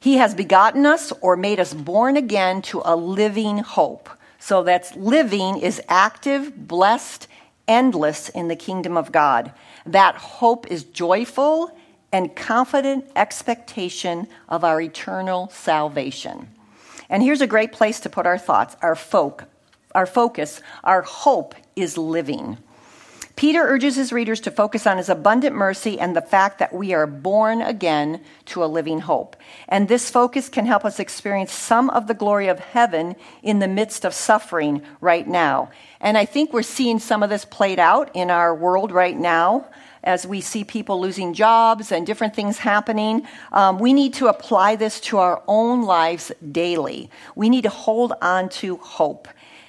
He 0.00 0.16
has 0.16 0.34
begotten 0.34 0.84
us 0.86 1.12
or 1.20 1.36
made 1.36 1.60
us 1.60 1.72
born 1.72 2.16
again 2.16 2.62
to 2.62 2.82
a 2.84 2.96
living 2.96 3.58
hope. 3.58 4.08
So 4.38 4.62
that's 4.62 4.94
living 4.96 5.58
is 5.58 5.80
active, 5.88 6.68
blessed, 6.68 7.26
endless 7.66 8.28
in 8.28 8.48
the 8.48 8.56
kingdom 8.56 8.96
of 8.96 9.12
God. 9.12 9.52
That 9.86 10.16
hope 10.16 10.70
is 10.70 10.84
joyful 10.84 11.74
and 12.14 12.36
confident 12.36 13.04
expectation 13.16 14.28
of 14.48 14.62
our 14.62 14.80
eternal 14.80 15.48
salvation. 15.48 16.46
And 17.10 17.24
here's 17.24 17.40
a 17.40 17.46
great 17.48 17.72
place 17.72 17.98
to 18.00 18.08
put 18.08 18.24
our 18.24 18.38
thoughts, 18.38 18.76
our 18.82 18.94
folk, 18.94 19.46
our 19.96 20.06
focus, 20.06 20.62
our 20.84 21.02
hope 21.02 21.56
is 21.74 21.98
living. 21.98 22.56
Peter 23.34 23.64
urges 23.64 23.96
his 23.96 24.12
readers 24.12 24.40
to 24.42 24.52
focus 24.52 24.86
on 24.86 24.96
his 24.96 25.08
abundant 25.08 25.56
mercy 25.56 25.98
and 25.98 26.14
the 26.14 26.22
fact 26.22 26.60
that 26.60 26.72
we 26.72 26.94
are 26.94 27.08
born 27.08 27.60
again 27.60 28.20
to 28.44 28.62
a 28.62 28.66
living 28.66 29.00
hope. 29.00 29.34
And 29.68 29.88
this 29.88 30.08
focus 30.08 30.48
can 30.48 30.66
help 30.66 30.84
us 30.84 31.00
experience 31.00 31.52
some 31.52 31.90
of 31.90 32.06
the 32.06 32.14
glory 32.14 32.46
of 32.46 32.60
heaven 32.60 33.16
in 33.42 33.58
the 33.58 33.66
midst 33.66 34.04
of 34.04 34.14
suffering 34.14 34.82
right 35.00 35.26
now. 35.26 35.68
And 36.00 36.16
I 36.16 36.26
think 36.26 36.52
we're 36.52 36.62
seeing 36.62 37.00
some 37.00 37.24
of 37.24 37.30
this 37.30 37.44
played 37.44 37.80
out 37.80 38.14
in 38.14 38.30
our 38.30 38.54
world 38.54 38.92
right 38.92 39.18
now 39.18 39.66
as 40.04 40.26
we 40.26 40.40
see 40.40 40.64
people 40.64 41.00
losing 41.00 41.34
jobs 41.34 41.90
and 41.90 42.06
different 42.06 42.34
things 42.34 42.58
happening. 42.58 43.26
Um, 43.52 43.78
we 43.78 43.92
need 43.92 44.14
to 44.14 44.28
apply 44.28 44.76
this 44.76 45.00
to 45.00 45.18
our 45.18 45.42
own 45.48 45.82
lives 45.82 46.30
daily. 46.52 47.10
We 47.34 47.48
need 47.48 47.62
to 47.62 47.70
hold 47.70 48.12
on 48.22 48.48
to 48.60 48.76
hope. 48.76 49.26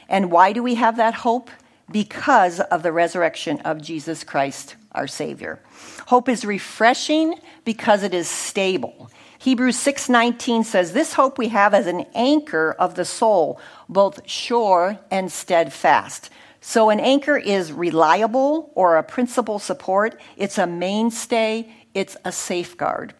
And 0.08 0.32
why 0.32 0.54
do 0.54 0.62
we 0.62 0.76
have 0.76 0.98
that 0.98 1.14
hope? 1.14 1.50
Because 1.92 2.60
of 2.60 2.84
the 2.84 2.92
resurrection 2.92 3.60
of 3.62 3.82
Jesus 3.82 4.24
Christ, 4.24 4.76
our 4.92 5.08
Savior. 5.08 5.60
Hope 6.08 6.30
is 6.30 6.46
refreshing 6.46 7.36
because 7.64 8.04
it 8.04 8.14
is 8.14 8.28
stable. 8.28 9.10
Hebrews 9.38 9.78
6:19 9.78 10.64
says 10.64 10.94
this 10.94 11.14
hope 11.14 11.38
we 11.38 11.50
have 11.50 11.74
as 11.74 11.86
an 11.86 12.06
anchor 12.16 12.76
of 12.80 12.96
the 12.96 13.06
soul 13.06 13.60
both 13.88 14.28
sure 14.28 14.98
and 15.12 15.32
steadfast. 15.32 16.32
So, 16.68 16.90
an 16.90 17.00
anchor 17.00 17.38
is 17.38 17.72
reliable 17.72 18.72
or 18.74 18.98
a 18.98 19.04
principal 19.04 19.60
support, 19.60 20.20
it's 20.36 20.58
a 20.58 20.66
mainstay, 20.66 21.72
it's 21.94 22.18
a 22.26 22.32
safeguard. 22.32 23.14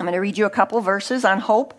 I'm 0.00 0.04
going 0.04 0.14
to 0.14 0.18
read 0.18 0.36
you 0.36 0.46
a 0.46 0.50
couple 0.50 0.80
verses 0.80 1.24
on 1.24 1.38
hope. 1.38 1.78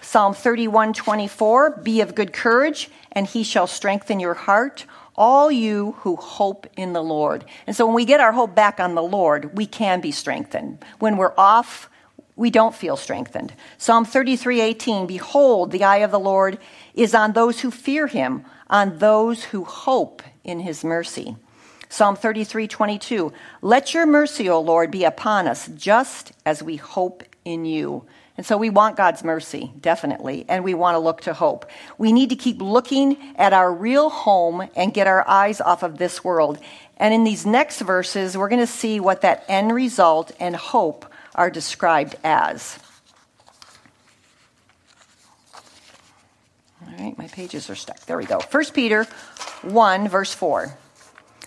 Psalm 0.00 0.34
31 0.34 0.92
24, 0.92 1.82
be 1.84 2.00
of 2.00 2.16
good 2.16 2.32
courage, 2.32 2.90
and 3.12 3.28
he 3.28 3.44
shall 3.44 3.68
strengthen 3.68 4.18
your 4.18 4.34
heart, 4.34 4.86
all 5.14 5.52
you 5.52 5.92
who 6.00 6.16
hope 6.16 6.66
in 6.76 6.94
the 6.94 7.02
Lord. 7.02 7.44
And 7.68 7.76
so 7.76 7.86
when 7.86 7.94
we 7.94 8.04
get 8.04 8.18
our 8.18 8.32
hope 8.32 8.56
back 8.56 8.80
on 8.80 8.96
the 8.96 9.04
Lord, 9.04 9.56
we 9.56 9.66
can 9.66 10.00
be 10.00 10.10
strengthened. 10.10 10.84
When 10.98 11.16
we're 11.16 11.34
off, 11.38 11.88
we 12.34 12.50
don't 12.50 12.74
feel 12.74 12.96
strengthened. 12.96 13.52
Psalm 13.78 14.04
33 14.04 14.60
18, 14.60 15.06
behold, 15.06 15.70
the 15.70 15.84
eye 15.84 15.98
of 15.98 16.10
the 16.10 16.18
Lord 16.18 16.58
is 16.92 17.14
on 17.14 17.34
those 17.34 17.60
who 17.60 17.70
fear 17.70 18.08
him 18.08 18.44
on 18.68 18.98
those 18.98 19.44
who 19.44 19.64
hope 19.64 20.22
in 20.42 20.60
his 20.60 20.84
mercy. 20.84 21.36
Psalm 21.88 22.16
33 22.16 22.66
22. 22.66 23.32
Let 23.62 23.94
your 23.94 24.06
mercy, 24.06 24.48
O 24.48 24.60
Lord, 24.60 24.90
be 24.90 25.04
upon 25.04 25.46
us, 25.46 25.68
just 25.68 26.32
as 26.44 26.62
we 26.62 26.76
hope 26.76 27.22
in 27.44 27.64
you. 27.64 28.04
And 28.36 28.44
so 28.44 28.56
we 28.56 28.68
want 28.68 28.96
God's 28.96 29.22
mercy, 29.22 29.72
definitely, 29.80 30.44
and 30.48 30.64
we 30.64 30.74
want 30.74 30.96
to 30.96 30.98
look 30.98 31.20
to 31.22 31.34
hope. 31.34 31.66
We 31.98 32.12
need 32.12 32.30
to 32.30 32.36
keep 32.36 32.60
looking 32.60 33.16
at 33.36 33.52
our 33.52 33.72
real 33.72 34.10
home 34.10 34.68
and 34.74 34.92
get 34.92 35.06
our 35.06 35.26
eyes 35.28 35.60
off 35.60 35.84
of 35.84 35.98
this 35.98 36.24
world. 36.24 36.58
And 36.96 37.14
in 37.14 37.22
these 37.22 37.46
next 37.46 37.80
verses, 37.80 38.36
we're 38.36 38.48
going 38.48 38.60
to 38.60 38.66
see 38.66 38.98
what 38.98 39.20
that 39.20 39.44
end 39.46 39.72
result 39.72 40.32
and 40.40 40.56
hope 40.56 41.06
are 41.36 41.48
described 41.48 42.16
as. 42.24 42.78
All 46.82 46.92
right, 46.98 47.12
my 47.24 47.28
pages 47.28 47.70
are 47.70 47.74
stuck. 47.74 47.98
There 48.00 48.18
we 48.18 48.26
go. 48.26 48.38
1 48.38 48.64
Peter 48.74 49.04
1, 49.62 50.08
verse 50.08 50.34
4. 50.34 50.76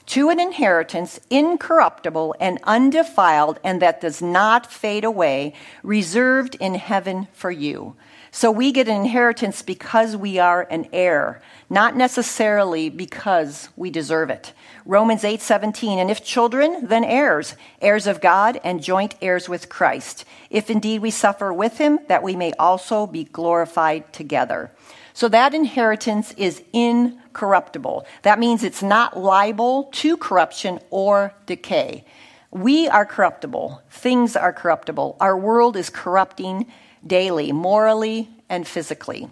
To 0.07 0.29
an 0.29 0.39
inheritance 0.39 1.19
incorruptible 1.29 2.33
and 2.39 2.57
undefiled, 2.63 3.59
and 3.63 3.79
that 3.79 4.01
does 4.01 4.19
not 4.19 4.71
fade 4.71 5.03
away, 5.03 5.53
reserved 5.83 6.55
in 6.55 6.73
heaven 6.73 7.27
for 7.31 7.51
you. 7.51 7.95
So 8.31 8.49
we 8.49 8.71
get 8.71 8.87
an 8.87 8.95
inheritance 8.95 9.61
because 9.61 10.17
we 10.17 10.39
are 10.39 10.63
an 10.71 10.87
heir, 10.91 11.43
not 11.69 11.95
necessarily 11.95 12.89
because 12.89 13.69
we 13.75 13.91
deserve 13.91 14.31
it. 14.31 14.53
Romans 14.83 15.23
8:17 15.23 15.99
and 15.99 16.09
if 16.09 16.23
children 16.23 16.87
then 16.87 17.03
heirs 17.03 17.55
heirs 17.81 18.07
of 18.07 18.21
God 18.21 18.59
and 18.63 18.81
joint 18.81 19.13
heirs 19.21 19.47
with 19.47 19.69
Christ 19.69 20.25
if 20.49 20.69
indeed 20.69 21.01
we 21.01 21.11
suffer 21.11 21.53
with 21.53 21.77
him 21.77 21.99
that 22.07 22.23
we 22.23 22.35
may 22.35 22.53
also 22.53 23.05
be 23.05 23.25
glorified 23.25 24.11
together. 24.13 24.71
So 25.17 25.27
that 25.29 25.55
inheritance 25.55 26.31
is 26.33 26.61
incorruptible. 26.73 28.05
That 28.21 28.37
means 28.37 28.63
it's 28.63 28.83
not 28.83 29.17
liable 29.17 29.85
to 29.93 30.15
corruption 30.15 30.79
or 30.91 31.33
decay. 31.47 32.05
We 32.51 32.87
are 32.87 33.03
corruptible. 33.03 33.81
Things 33.89 34.35
are 34.35 34.53
corruptible. 34.53 35.17
Our 35.19 35.35
world 35.35 35.75
is 35.75 35.89
corrupting 35.89 36.67
daily, 37.03 37.51
morally 37.51 38.29
and 38.47 38.67
physically. 38.67 39.27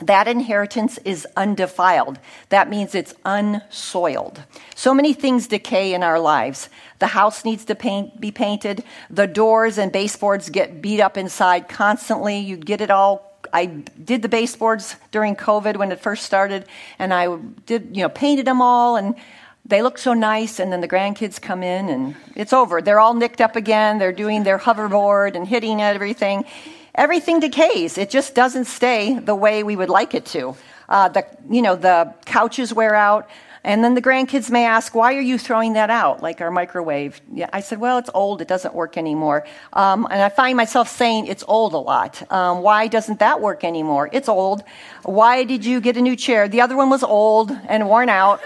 That 0.00 0.26
inheritance 0.26 0.98
is 1.04 1.24
undefiled. 1.36 2.18
That 2.48 2.68
means 2.68 2.92
it's 2.92 3.14
unsoiled. 3.24 4.42
So 4.74 4.92
many 4.92 5.12
things 5.12 5.46
decay 5.46 5.94
in 5.94 6.02
our 6.02 6.18
lives. 6.18 6.68
The 6.98 7.06
house 7.06 7.44
needs 7.44 7.64
to 7.66 7.76
paint, 7.76 8.20
be 8.20 8.32
painted. 8.32 8.82
The 9.08 9.28
doors 9.28 9.78
and 9.78 9.92
baseboards 9.92 10.50
get 10.50 10.82
beat 10.82 10.98
up 10.98 11.16
inside 11.16 11.68
constantly. 11.68 12.38
You 12.38 12.56
get 12.56 12.80
it 12.80 12.90
all 12.90 13.31
I 13.52 13.66
did 13.66 14.22
the 14.22 14.28
baseboards 14.28 14.96
during 15.10 15.36
COVID 15.36 15.76
when 15.76 15.92
it 15.92 16.00
first 16.00 16.24
started, 16.24 16.66
and 16.98 17.12
I 17.12 17.36
did, 17.66 17.96
you 17.96 18.02
know, 18.02 18.08
painted 18.08 18.46
them 18.46 18.62
all, 18.62 18.96
and 18.96 19.14
they 19.64 19.82
look 19.82 19.98
so 19.98 20.14
nice. 20.14 20.58
And 20.58 20.72
then 20.72 20.80
the 20.80 20.88
grandkids 20.88 21.40
come 21.40 21.62
in, 21.62 21.88
and 21.88 22.16
it's 22.34 22.52
over. 22.52 22.80
They're 22.80 23.00
all 23.00 23.14
nicked 23.14 23.40
up 23.40 23.56
again. 23.56 23.98
They're 23.98 24.12
doing 24.12 24.44
their 24.44 24.58
hoverboard 24.58 25.36
and 25.36 25.46
hitting 25.46 25.80
everything. 25.82 26.44
Everything 26.94 27.40
decays. 27.40 27.98
It 27.98 28.10
just 28.10 28.34
doesn't 28.34 28.66
stay 28.66 29.18
the 29.18 29.34
way 29.34 29.62
we 29.62 29.76
would 29.76 29.88
like 29.88 30.14
it 30.14 30.26
to. 30.26 30.56
Uh, 30.88 31.08
the, 31.08 31.26
you 31.48 31.62
know, 31.62 31.76
the 31.76 32.14
couches 32.26 32.74
wear 32.74 32.94
out. 32.94 33.28
And 33.64 33.84
then 33.84 33.94
the 33.94 34.02
grandkids 34.02 34.50
may 34.50 34.64
ask, 34.64 34.94
why 34.94 35.14
are 35.14 35.20
you 35.20 35.38
throwing 35.38 35.74
that 35.74 35.88
out, 35.88 36.22
like 36.22 36.40
our 36.40 36.50
microwave? 36.50 37.20
Yeah, 37.32 37.48
I 37.52 37.60
said, 37.60 37.78
well, 37.78 37.98
it's 37.98 38.10
old. 38.12 38.42
It 38.42 38.48
doesn't 38.48 38.74
work 38.74 38.96
anymore. 38.96 39.46
Um, 39.72 40.06
and 40.10 40.20
I 40.20 40.28
find 40.30 40.56
myself 40.56 40.88
saying 40.88 41.26
it's 41.26 41.44
old 41.46 41.72
a 41.74 41.78
lot. 41.78 42.30
Um, 42.32 42.62
why 42.62 42.88
doesn't 42.88 43.20
that 43.20 43.40
work 43.40 43.62
anymore? 43.62 44.10
It's 44.12 44.28
old. 44.28 44.64
Why 45.04 45.44
did 45.44 45.64
you 45.64 45.80
get 45.80 45.96
a 45.96 46.00
new 46.00 46.16
chair? 46.16 46.48
The 46.48 46.60
other 46.60 46.76
one 46.76 46.90
was 46.90 47.04
old 47.04 47.52
and 47.68 47.86
worn 47.86 48.08
out. 48.08 48.40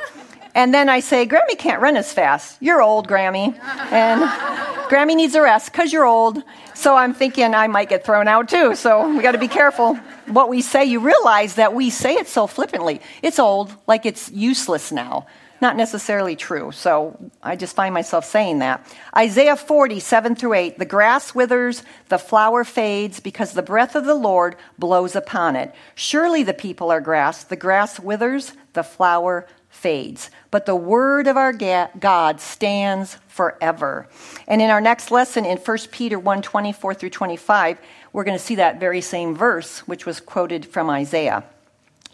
And 0.56 0.72
then 0.74 0.88
I 0.88 1.00
say, 1.00 1.26
Grammy 1.26 1.56
can't 1.58 1.82
run 1.82 1.96
as 1.96 2.12
fast. 2.12 2.56
You're 2.60 2.82
old, 2.82 3.06
Grammy. 3.06 3.56
And 3.92 4.22
Grammy 4.90 5.14
needs 5.14 5.34
a 5.34 5.42
rest 5.42 5.70
because 5.70 5.92
you're 5.92 6.06
old. 6.06 6.42
So 6.74 6.96
I'm 6.96 7.14
thinking 7.14 7.54
I 7.54 7.68
might 7.68 7.90
get 7.90 8.04
thrown 8.04 8.26
out 8.26 8.48
too. 8.48 8.74
So 8.74 9.14
we 9.14 9.22
got 9.22 9.32
to 9.32 9.38
be 9.38 9.48
careful 9.48 9.98
what 10.26 10.48
we 10.48 10.60
say, 10.60 10.84
you 10.84 11.00
realize 11.00 11.54
that 11.54 11.74
we 11.74 11.90
say 11.90 12.14
it 12.14 12.28
so 12.28 12.46
flippantly. 12.46 13.00
It's 13.22 13.38
old, 13.38 13.74
like 13.86 14.06
it's 14.06 14.30
useless 14.30 14.90
now. 14.90 15.26
Not 15.60 15.76
necessarily 15.76 16.36
true. 16.36 16.70
So 16.72 17.18
I 17.42 17.56
just 17.56 17.74
find 17.74 17.94
myself 17.94 18.26
saying 18.26 18.58
that. 18.58 18.86
Isaiah 19.16 19.56
40, 19.56 20.00
7 20.00 20.36
through 20.36 20.52
8. 20.52 20.78
The 20.78 20.84
grass 20.84 21.34
withers, 21.34 21.82
the 22.08 22.18
flower 22.18 22.62
fades, 22.62 23.20
because 23.20 23.52
the 23.52 23.62
breath 23.62 23.94
of 23.94 24.04
the 24.04 24.14
Lord 24.14 24.56
blows 24.78 25.16
upon 25.16 25.56
it. 25.56 25.74
Surely 25.94 26.42
the 26.42 26.52
people 26.52 26.90
are 26.90 27.00
grass. 27.00 27.44
The 27.44 27.56
grass 27.56 27.98
withers, 27.98 28.52
the 28.74 28.82
flower 28.82 29.46
fades. 29.76 30.30
But 30.50 30.66
the 30.66 30.74
word 30.74 31.26
of 31.26 31.36
our 31.36 31.52
God 31.52 32.40
stands 32.40 33.18
forever. 33.28 34.08
And 34.48 34.62
in 34.62 34.70
our 34.70 34.80
next 34.80 35.10
lesson 35.10 35.44
in 35.44 35.58
1 35.58 35.78
Peter 35.92 36.18
1 36.18 36.42
24 36.42 36.94
through 36.94 37.10
25, 37.10 37.78
we're 38.12 38.24
going 38.24 38.38
to 38.38 38.42
see 38.42 38.54
that 38.54 38.80
very 38.80 39.02
same 39.02 39.36
verse, 39.36 39.80
which 39.80 40.06
was 40.06 40.20
quoted 40.20 40.64
from 40.64 40.88
Isaiah. 40.88 41.44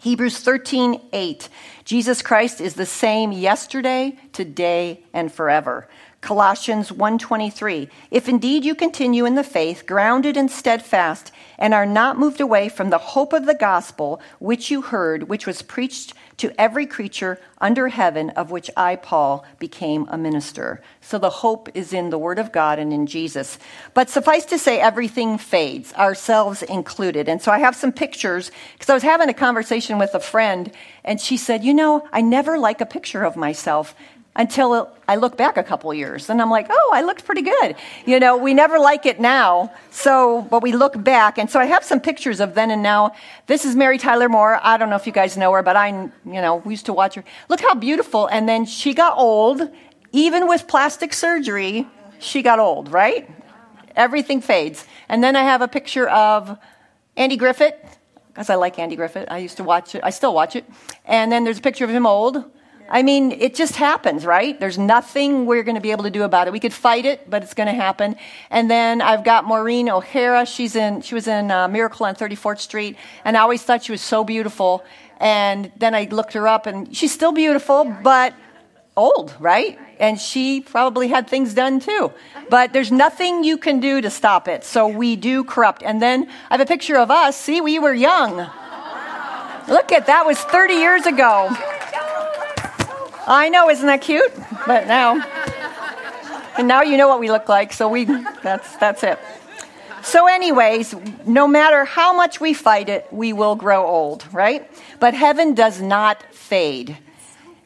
Hebrews 0.01 0.39
13, 0.39 0.99
8. 1.13 1.49
Jesus 1.85 2.21
Christ 2.21 2.59
is 2.59 2.73
the 2.73 2.85
same 2.85 3.31
yesterday, 3.31 4.17
today, 4.33 4.99
and 5.13 5.31
forever. 5.31 5.87
Colossians 6.23 6.89
1:23 6.89 7.89
If 8.09 8.29
indeed 8.29 8.63
you 8.63 8.75
continue 8.75 9.25
in 9.25 9.35
the 9.35 9.43
faith 9.43 9.85
grounded 9.85 10.37
and 10.37 10.49
steadfast 10.49 11.33
and 11.59 11.73
are 11.73 11.85
not 11.85 12.17
moved 12.17 12.39
away 12.39 12.69
from 12.69 12.89
the 12.89 12.97
hope 12.97 13.33
of 13.33 13.45
the 13.45 13.53
gospel 13.53 14.21
which 14.39 14.71
you 14.71 14.81
heard 14.81 15.27
which 15.27 15.45
was 15.45 15.61
preached 15.61 16.13
to 16.37 16.53
every 16.59 16.85
creature 16.85 17.39
under 17.59 17.89
heaven 17.89 18.29
of 18.31 18.51
which 18.51 18.69
I 18.75 18.95
Paul 18.95 19.45
became 19.59 20.07
a 20.09 20.17
minister. 20.17 20.81
So 21.01 21.17
the 21.17 21.29
hope 21.29 21.69
is 21.73 21.93
in 21.93 22.09
the 22.09 22.17
word 22.17 22.39
of 22.39 22.51
God 22.51 22.79
and 22.79 22.91
in 22.91 23.05
Jesus. 23.05 23.59
But 23.93 24.09
suffice 24.09 24.45
to 24.45 24.57
say 24.57 24.79
everything 24.79 25.37
fades, 25.37 25.93
ourselves 25.93 26.63
included. 26.63 27.29
And 27.29 27.41
so 27.41 27.51
I 27.51 27.59
have 27.59 27.75
some 27.75 27.91
pictures 27.91 28.51
because 28.73 28.89
I 28.89 28.93
was 28.93 29.03
having 29.03 29.29
a 29.29 29.33
conversation 29.33 29.99
with 29.99 30.15
a 30.15 30.19
friend 30.19 30.71
and 31.03 31.19
she 31.19 31.37
said, 31.37 31.63
"You 31.63 31.73
know, 31.73 32.07
I 32.11 32.21
never 32.21 32.57
like 32.57 32.81
a 32.81 32.85
picture 32.85 33.23
of 33.23 33.35
myself 33.35 33.93
until 34.35 34.89
I 35.07 35.15
look 35.17 35.37
back 35.37 35.57
a 35.57 35.63
couple 35.63 35.93
years 35.93 36.29
and 36.29 36.41
I'm 36.41 36.49
like, 36.49 36.67
oh, 36.69 36.91
I 36.93 37.01
looked 37.01 37.23
pretty 37.25 37.43
good. 37.43 37.75
You 38.05 38.19
know, 38.19 38.37
we 38.37 38.53
never 38.53 38.79
like 38.79 39.05
it 39.05 39.19
now. 39.19 39.71
So, 39.91 40.47
but 40.49 40.63
we 40.63 40.71
look 40.71 41.01
back. 41.03 41.37
And 41.37 41.49
so 41.49 41.59
I 41.59 41.65
have 41.65 41.83
some 41.83 41.99
pictures 41.99 42.39
of 42.39 42.55
then 42.55 42.71
and 42.71 42.81
now. 42.81 43.13
This 43.45 43.63
is 43.63 43.75
Mary 43.75 43.97
Tyler 43.97 44.29
Moore. 44.29 44.59
I 44.63 44.77
don't 44.77 44.89
know 44.89 44.95
if 44.95 45.05
you 45.05 45.13
guys 45.13 45.37
know 45.37 45.51
her, 45.53 45.61
but 45.61 45.75
I, 45.75 45.89
you 45.89 46.11
know, 46.25 46.57
we 46.65 46.73
used 46.73 46.87
to 46.87 46.93
watch 46.93 47.15
her. 47.15 47.23
Look 47.47 47.61
how 47.61 47.75
beautiful. 47.75 48.27
And 48.27 48.49
then 48.49 48.65
she 48.65 48.93
got 48.93 49.17
old. 49.17 49.69
Even 50.11 50.47
with 50.47 50.67
plastic 50.67 51.13
surgery, 51.13 51.87
she 52.19 52.41
got 52.41 52.59
old, 52.59 52.91
right? 52.91 53.29
Everything 53.95 54.41
fades. 54.41 54.85
And 55.09 55.23
then 55.23 55.35
I 55.35 55.43
have 55.43 55.61
a 55.61 55.67
picture 55.67 56.09
of 56.09 56.57
Andy 57.15 57.37
Griffith, 57.37 57.75
because 58.27 58.49
I 58.49 58.55
like 58.55 58.79
Andy 58.79 58.95
Griffith. 58.95 59.27
I 59.29 59.37
used 59.37 59.57
to 59.57 59.63
watch 59.63 59.93
it. 59.93 60.01
I 60.03 60.09
still 60.09 60.33
watch 60.33 60.55
it. 60.55 60.65
And 61.05 61.31
then 61.31 61.43
there's 61.43 61.59
a 61.59 61.61
picture 61.61 61.85
of 61.85 61.91
him 61.91 62.07
old. 62.07 62.43
I 62.93 63.01
mean, 63.01 63.31
it 63.31 63.55
just 63.55 63.75
happens, 63.75 64.23
right? 64.23 64.57
There's 64.59 64.77
nothing 64.77 65.47
we're 65.47 65.63
going 65.63 65.73
to 65.73 65.81
be 65.81 65.89
able 65.89 66.03
to 66.03 66.11
do 66.11 66.21
about 66.21 66.45
it. 66.45 66.53
We 66.53 66.59
could 66.59 66.73
fight 66.73 67.07
it, 67.07 67.27
but 67.27 67.41
it's 67.41 67.55
going 67.55 67.65
to 67.65 67.73
happen. 67.73 68.15
And 68.51 68.69
then 68.69 69.01
I've 69.01 69.23
got 69.23 69.45
Maureen 69.45 69.89
O'Hara. 69.89 70.45
She's 70.45 70.75
in, 70.75 71.01
she 71.01 71.15
was 71.15 71.27
in 71.27 71.49
uh, 71.49 71.67
Miracle 71.67 72.05
on 72.05 72.13
34th 72.13 72.59
Street, 72.59 72.95
and 73.25 73.35
I 73.35 73.39
always 73.39 73.63
thought 73.63 73.83
she 73.83 73.91
was 73.91 74.01
so 74.01 74.23
beautiful. 74.23 74.85
And 75.19 75.71
then 75.75 75.95
I 75.95 76.03
looked 76.03 76.33
her 76.33 76.47
up, 76.47 76.67
and 76.67 76.95
she's 76.95 77.11
still 77.11 77.31
beautiful, 77.31 77.83
but 77.83 78.35
old, 78.95 79.35
right? 79.39 79.79
And 79.99 80.19
she 80.19 80.61
probably 80.61 81.07
had 81.07 81.27
things 81.27 81.55
done 81.55 81.79
too. 81.79 82.13
But 82.51 82.73
there's 82.73 82.91
nothing 82.91 83.43
you 83.43 83.57
can 83.57 83.79
do 83.79 84.01
to 84.01 84.11
stop 84.11 84.47
it. 84.47 84.63
So 84.63 84.87
we 84.87 85.15
do 85.15 85.43
corrupt. 85.43 85.81
And 85.81 85.99
then 85.99 86.29
I 86.51 86.53
have 86.53 86.61
a 86.61 86.67
picture 86.67 86.97
of 86.97 87.09
us. 87.09 87.35
See, 87.35 87.59
we 87.59 87.79
were 87.79 87.93
young. 87.93 88.35
Look 89.67 89.91
at 89.91 90.05
that 90.05 90.27
was 90.27 90.37
30 90.37 90.75
years 90.75 91.07
ago. 91.07 91.49
I 93.25 93.49
know, 93.49 93.69
isn't 93.69 93.85
that 93.85 94.01
cute? 94.01 94.33
But 94.67 94.87
now, 94.87 95.21
and 96.57 96.67
now 96.67 96.81
you 96.81 96.97
know 96.97 97.07
what 97.07 97.19
we 97.19 97.31
look 97.31 97.47
like, 97.47 97.73
so 97.73 97.87
we, 97.87 98.05
that's, 98.05 98.75
that's 98.77 99.03
it. 99.03 99.19
So, 100.03 100.27
anyways, 100.27 100.93
no 101.25 101.47
matter 101.47 101.85
how 101.85 102.13
much 102.13 102.41
we 102.41 102.53
fight 102.53 102.89
it, 102.89 103.07
we 103.11 103.31
will 103.31 103.55
grow 103.55 103.85
old, 103.85 104.25
right? 104.33 104.69
But 104.99 105.13
heaven 105.13 105.53
does 105.53 105.81
not 105.81 106.21
fade. 106.33 106.97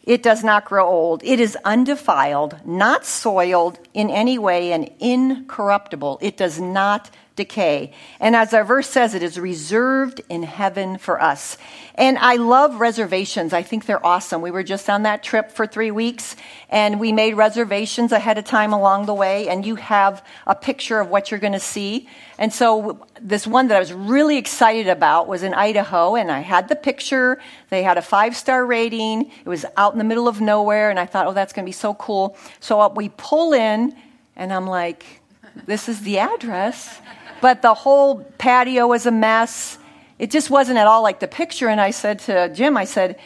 It 0.03 0.21
does 0.21 0.43
not 0.43 0.63
grow 0.63 0.87
old. 0.87 1.23
It 1.23 1.39
is 1.39 1.57
undefiled, 1.65 2.59
not 2.63 3.05
soiled 3.05 3.79
in 3.93 4.11
any 4.11 4.37
way, 4.37 4.71
and 4.71 4.89
incorruptible. 4.99 6.19
It 6.21 6.37
does 6.37 6.59
not 6.59 7.09
decay. 7.37 7.93
And 8.19 8.35
as 8.35 8.53
our 8.53 8.65
verse 8.65 8.89
says, 8.89 9.15
it 9.15 9.23
is 9.23 9.39
reserved 9.39 10.19
in 10.27 10.43
heaven 10.43 10.97
for 10.97 11.21
us. 11.21 11.57
And 11.95 12.17
I 12.17 12.35
love 12.35 12.81
reservations. 12.81 13.53
I 13.53 13.63
think 13.63 13.85
they're 13.85 14.05
awesome. 14.05 14.41
We 14.41 14.51
were 14.51 14.63
just 14.63 14.89
on 14.89 15.03
that 15.03 15.23
trip 15.23 15.51
for 15.51 15.65
three 15.65 15.89
weeks 15.89 16.35
and 16.69 16.99
we 16.99 17.11
made 17.11 17.35
reservations 17.35 18.11
ahead 18.11 18.37
of 18.37 18.45
time 18.45 18.73
along 18.73 19.05
the 19.05 19.13
way. 19.13 19.47
And 19.47 19.65
you 19.65 19.75
have 19.75 20.23
a 20.45 20.53
picture 20.53 20.99
of 20.99 21.09
what 21.09 21.31
you're 21.31 21.39
going 21.39 21.53
to 21.53 21.59
see. 21.59 22.09
And 22.37 22.53
so 22.53 23.07
this 23.21 23.47
one 23.47 23.69
that 23.69 23.77
I 23.77 23.79
was 23.79 23.93
really 23.93 24.37
excited 24.37 24.87
about 24.87 25.27
was 25.27 25.41
in 25.41 25.53
Idaho 25.53 26.15
and 26.15 26.31
I 26.31 26.41
had 26.41 26.67
the 26.67 26.75
picture. 26.75 27.39
They 27.69 27.83
had 27.83 27.97
a 27.97 28.03
five 28.03 28.35
star 28.35 28.65
rating. 28.65 29.31
It 29.45 29.49
was 29.49 29.65
out 29.77 29.93
in 29.93 29.97
the 29.97 30.03
middle 30.03 30.27
of 30.27 30.41
nowhere. 30.41 30.89
And 30.89 30.99
I 30.99 31.05
thought, 31.05 31.25
oh, 31.27 31.33
that's 31.33 31.53
going 31.53 31.65
to 31.65 31.69
be 31.69 31.71
so 31.71 31.93
cool. 31.93 32.37
So 32.59 32.81
uh, 32.81 32.89
we 32.89 33.09
pull 33.09 33.53
in 33.53 33.95
and 34.35 34.51
I'm 34.53 34.67
like, 34.67 35.21
this 35.65 35.89
is 35.89 36.01
the 36.01 36.19
address 36.19 37.01
but 37.41 37.61
the 37.61 37.73
whole 37.73 38.23
patio 38.37 38.87
was 38.87 39.05
a 39.05 39.11
mess. 39.11 39.77
It 40.19 40.31
just 40.31 40.49
wasn't 40.49 40.77
at 40.77 40.87
all 40.87 41.03
like 41.03 41.19
the 41.19 41.27
picture. 41.27 41.67
And 41.67 41.79
I 41.79 41.91
said 41.91 42.19
to 42.19 42.49
Jim, 42.53 42.77
I 42.77 42.85
said, 42.85 43.19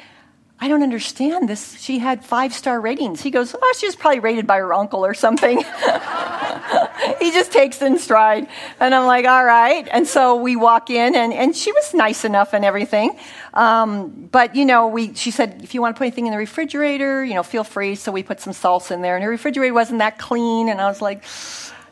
I 0.63 0.67
don't 0.67 0.83
understand 0.83 1.49
this. 1.49 1.81
She 1.81 1.97
had 1.97 2.23
five 2.23 2.53
star 2.53 2.79
ratings. 2.79 3.21
He 3.21 3.31
goes, 3.31 3.55
Oh, 3.59 3.73
she 3.79 3.87
was 3.87 3.95
probably 3.95 4.19
rated 4.19 4.45
by 4.45 4.59
her 4.59 4.71
uncle 4.75 5.03
or 5.03 5.15
something. 5.15 5.57
he 7.19 7.31
just 7.31 7.51
takes 7.51 7.81
in 7.81 7.97
stride. 7.97 8.47
And 8.79 8.93
I'm 8.93 9.07
like, 9.07 9.25
All 9.25 9.43
right. 9.43 9.87
And 9.91 10.07
so 10.07 10.35
we 10.35 10.55
walk 10.55 10.91
in, 10.91 11.15
and, 11.15 11.33
and 11.33 11.55
she 11.55 11.71
was 11.71 11.95
nice 11.95 12.25
enough 12.25 12.53
and 12.53 12.63
everything. 12.63 13.17
Um, 13.55 14.29
but, 14.31 14.55
you 14.55 14.65
know, 14.65 14.87
we, 14.87 15.15
she 15.15 15.31
said, 15.31 15.61
If 15.63 15.73
you 15.73 15.81
want 15.81 15.95
to 15.95 15.97
put 15.97 16.05
anything 16.05 16.27
in 16.27 16.31
the 16.31 16.37
refrigerator, 16.37 17.25
you 17.25 17.33
know, 17.33 17.41
feel 17.41 17.63
free. 17.63 17.95
So 17.95 18.11
we 18.11 18.21
put 18.21 18.39
some 18.39 18.53
salsa 18.53 18.91
in 18.91 19.01
there. 19.01 19.15
And 19.15 19.23
her 19.23 19.31
refrigerator 19.31 19.73
wasn't 19.73 19.97
that 19.97 20.19
clean. 20.19 20.69
And 20.69 20.79
I 20.79 20.85
was 20.85 21.01
like, 21.01 21.23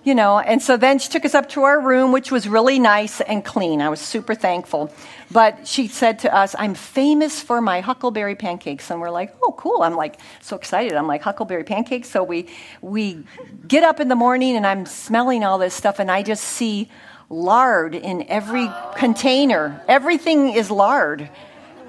you 0.03 0.15
know, 0.15 0.39
and 0.39 0.61
so 0.61 0.77
then 0.77 0.97
she 0.97 1.09
took 1.09 1.25
us 1.25 1.35
up 1.35 1.49
to 1.49 1.63
our 1.63 1.79
room, 1.79 2.11
which 2.11 2.31
was 2.31 2.47
really 2.47 2.79
nice 2.79 3.19
and 3.21 3.43
clean. 3.43 3.81
I 3.81 3.89
was 3.89 3.99
super 3.99 4.33
thankful. 4.33 4.93
But 5.31 5.67
she 5.67 5.87
said 5.87 6.19
to 6.19 6.35
us, 6.35 6.55
I'm 6.57 6.73
famous 6.73 7.41
for 7.41 7.61
my 7.61 7.81
huckleberry 7.81 8.35
pancakes. 8.35 8.89
And 8.89 9.01
we're 9.01 9.11
like, 9.11 9.35
oh, 9.43 9.51
cool. 9.51 9.83
I'm 9.83 9.95
like 9.95 10.19
so 10.41 10.55
excited. 10.55 10.93
I'm 10.93 11.05
like, 11.05 11.21
huckleberry 11.21 11.63
pancakes. 11.63 12.09
So 12.09 12.23
we, 12.23 12.47
we 12.81 13.23
get 13.67 13.83
up 13.83 13.99
in 13.99 14.07
the 14.07 14.15
morning 14.15 14.55
and 14.55 14.65
I'm 14.65 14.85
smelling 14.85 15.43
all 15.43 15.57
this 15.57 15.73
stuff 15.73 15.99
and 15.99 16.09
I 16.09 16.23
just 16.23 16.43
see 16.43 16.89
lard 17.29 17.93
in 17.93 18.25
every 18.27 18.69
container. 18.95 19.83
Everything 19.87 20.53
is 20.53 20.71
lard. 20.71 21.29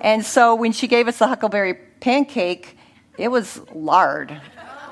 And 0.00 0.24
so 0.24 0.54
when 0.54 0.72
she 0.72 0.86
gave 0.86 1.08
us 1.08 1.18
the 1.18 1.28
huckleberry 1.28 1.74
pancake, 2.00 2.76
it 3.16 3.28
was 3.28 3.60
lard. 3.72 4.38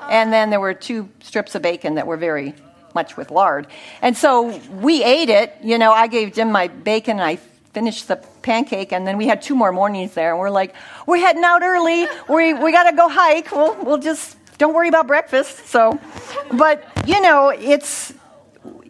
And 0.09 0.33
then 0.33 0.49
there 0.49 0.59
were 0.59 0.73
two 0.73 1.09
strips 1.21 1.53
of 1.53 1.61
bacon 1.61 1.95
that 1.95 2.07
were 2.07 2.17
very 2.17 2.55
much 2.95 3.17
with 3.17 3.31
lard. 3.31 3.67
And 4.01 4.15
so 4.15 4.57
we 4.71 5.03
ate 5.03 5.29
it. 5.29 5.55
You 5.63 5.77
know, 5.77 5.91
I 5.91 6.07
gave 6.07 6.33
Jim 6.33 6.51
my 6.51 6.67
bacon 6.67 7.19
and 7.19 7.27
I 7.27 7.37
finished 7.73 8.07
the 8.07 8.17
pancake 8.41 8.91
and 8.91 9.05
then 9.05 9.17
we 9.17 9.27
had 9.27 9.41
two 9.41 9.55
more 9.55 9.71
mornings 9.71 10.13
there 10.13 10.31
and 10.31 10.39
we're 10.39 10.49
like, 10.49 10.73
we're 11.05 11.17
heading 11.17 11.43
out 11.43 11.61
early. 11.61 12.07
We, 12.27 12.53
we 12.53 12.71
got 12.71 12.89
to 12.89 12.95
go 12.95 13.07
hike. 13.07 13.51
We'll, 13.51 13.75
we'll 13.83 13.97
just, 13.99 14.37
don't 14.57 14.73
worry 14.73 14.89
about 14.89 15.07
breakfast. 15.07 15.67
So, 15.67 15.99
but 16.51 16.83
you 17.07 17.21
know, 17.21 17.49
it's, 17.49 18.13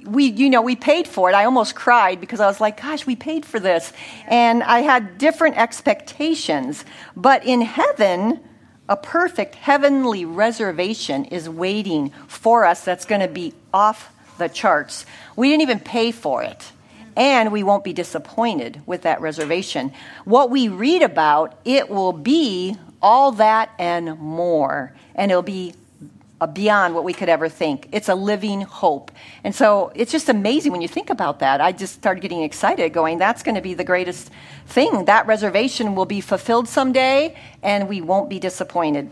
we, 0.05 0.25
you 0.25 0.49
know, 0.49 0.61
we 0.61 0.75
paid 0.75 1.07
for 1.07 1.29
it. 1.29 1.33
I 1.33 1.45
almost 1.45 1.75
cried 1.75 2.19
because 2.19 2.39
I 2.39 2.47
was 2.47 2.59
like, 2.59 2.81
gosh, 2.81 3.05
we 3.05 3.15
paid 3.15 3.45
for 3.45 3.59
this. 3.59 3.93
And 4.27 4.63
I 4.63 4.79
had 4.79 5.17
different 5.17 5.57
expectations. 5.57 6.83
But 7.15 7.45
in 7.45 7.61
heaven, 7.61 8.39
a 8.89 8.97
perfect 8.97 9.53
heavenly 9.55 10.25
reservation 10.25 11.25
is 11.25 11.47
waiting 11.47 12.09
for 12.27 12.65
us 12.65 12.83
that's 12.83 13.05
going 13.05 13.21
to 13.21 13.27
be 13.27 13.53
off 13.71 14.11
the 14.39 14.49
charts. 14.49 15.05
We 15.35 15.49
didn't 15.49 15.61
even 15.61 15.79
pay 15.79 16.11
for 16.11 16.41
it. 16.41 16.71
And 17.15 17.51
we 17.51 17.63
won't 17.63 17.83
be 17.83 17.93
disappointed 17.93 18.81
with 18.85 19.03
that 19.03 19.21
reservation. 19.21 19.93
What 20.25 20.49
we 20.49 20.69
read 20.69 21.03
about, 21.03 21.59
it 21.65 21.89
will 21.89 22.13
be 22.13 22.77
all 23.01 23.33
that 23.33 23.69
and 23.77 24.17
more. 24.19 24.93
And 25.13 25.29
it'll 25.29 25.43
be 25.43 25.73
beyond 26.47 26.95
what 26.95 27.03
we 27.03 27.13
could 27.13 27.29
ever 27.29 27.49
think. 27.49 27.89
It's 27.91 28.09
a 28.09 28.15
living 28.15 28.61
hope. 28.61 29.11
And 29.43 29.53
so 29.53 29.91
it's 29.95 30.11
just 30.11 30.29
amazing 30.29 30.71
when 30.71 30.81
you 30.81 30.87
think 30.87 31.09
about 31.09 31.39
that. 31.39 31.59
I 31.61 31.71
just 31.71 31.95
started 31.95 32.21
getting 32.21 32.43
excited, 32.43 32.93
going, 32.93 33.17
that's 33.17 33.43
going 33.43 33.55
to 33.55 33.61
be 33.61 33.73
the 33.73 33.83
greatest 33.83 34.29
thing. 34.65 35.05
That 35.05 35.27
reservation 35.27 35.95
will 35.95 36.05
be 36.05 36.21
fulfilled 36.21 36.67
someday, 36.67 37.35
and 37.61 37.89
we 37.89 38.01
won't 38.01 38.29
be 38.29 38.39
disappointed. 38.39 39.09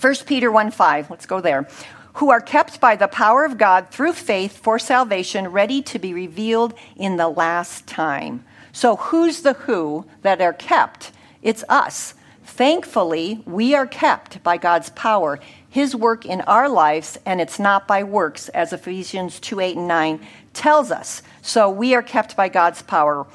1 0.00 0.14
Peter 0.26 0.50
1 0.50 0.70
5, 0.70 1.10
let's 1.10 1.26
go 1.26 1.40
there. 1.40 1.68
Who 2.14 2.30
are 2.30 2.40
kept 2.40 2.80
by 2.80 2.96
the 2.96 3.08
power 3.08 3.44
of 3.44 3.56
God 3.56 3.88
through 3.90 4.12
faith 4.12 4.58
for 4.58 4.78
salvation, 4.78 5.48
ready 5.48 5.80
to 5.82 5.98
be 5.98 6.12
revealed 6.12 6.74
in 6.96 7.16
the 7.16 7.28
last 7.28 7.86
time. 7.86 8.44
So, 8.72 8.96
who's 8.96 9.42
the 9.42 9.54
who 9.54 10.06
that 10.22 10.40
are 10.42 10.52
kept? 10.52 11.12
It's 11.40 11.64
us. 11.68 12.14
Thankfully, 12.44 13.42
we 13.46 13.74
are 13.74 13.86
kept 13.86 14.42
by 14.42 14.56
God's 14.58 14.90
power 14.90 15.38
his 15.72 15.96
work 15.96 16.26
in 16.26 16.42
our 16.42 16.68
lives, 16.68 17.18
and 17.24 17.40
it's 17.40 17.58
not 17.58 17.88
by 17.88 18.02
works, 18.02 18.50
as 18.50 18.74
Ephesians 18.74 19.40
2 19.40 19.58
8 19.58 19.76
and 19.78 19.88
9 19.88 20.20
tells 20.52 20.90
us. 20.90 21.22
So 21.40 21.70
we 21.70 21.94
are 21.94 22.02
kept 22.02 22.36
by 22.36 22.50
God's 22.50 22.82
power. 22.82 23.26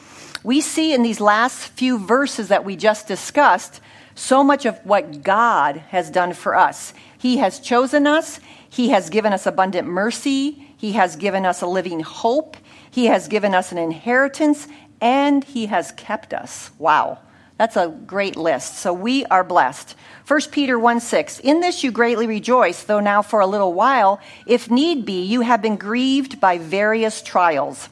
We 0.44 0.62
see 0.62 0.94
in 0.94 1.02
these 1.02 1.20
last 1.20 1.70
few 1.70 1.98
verses 1.98 2.50
that 2.50 2.64
we 2.64 2.76
just 2.76 3.08
discussed 3.08 3.82
so 4.14 4.44
much 4.44 4.68
of 4.68 4.78
what 4.86 5.24
God 5.24 5.78
has 5.90 6.12
done 6.12 6.34
for 6.34 6.54
us. 6.54 6.94
He 7.18 7.38
has 7.38 7.60
chosen 7.60 8.06
us, 8.06 8.40
He 8.70 8.90
has 8.90 9.10
given 9.10 9.34
us 9.34 9.48
abundant 9.48 9.88
mercy, 9.88 10.74
He 10.78 10.92
has 10.92 11.16
given 11.16 11.44
us 11.44 11.64
a 11.64 11.68
living 11.68 12.02
hope, 12.02 12.56
He 12.92 13.08
has 13.08 13.28
given 13.28 13.56
us 13.56 13.72
an 13.72 13.80
inheritance, 13.80 14.68
and 15.02 15.44
He 15.44 15.66
has 15.66 15.92
kept 15.94 16.36
us. 16.36 16.70
Wow. 16.78 17.18
That's 17.58 17.76
a 17.76 17.90
great 18.06 18.36
list. 18.36 18.78
So 18.78 18.94
we 18.94 19.26
are 19.26 19.44
blessed. 19.44 19.96
1 20.28 20.42
Peter 20.52 20.78
1 20.78 21.00
6. 21.00 21.40
In 21.40 21.60
this 21.60 21.84
you 21.84 21.92
greatly 21.92 22.28
rejoice, 22.28 22.84
though 22.84 23.00
now 23.00 23.22
for 23.22 23.40
a 23.40 23.48
little 23.48 23.74
while, 23.74 24.20
if 24.46 24.70
need 24.70 25.06
be, 25.06 25.24
you 25.24 25.42
have 25.42 25.62
been 25.62 25.78
grieved 25.78 26.40
by 26.40 26.60
various 26.60 27.22
trials, 27.22 27.90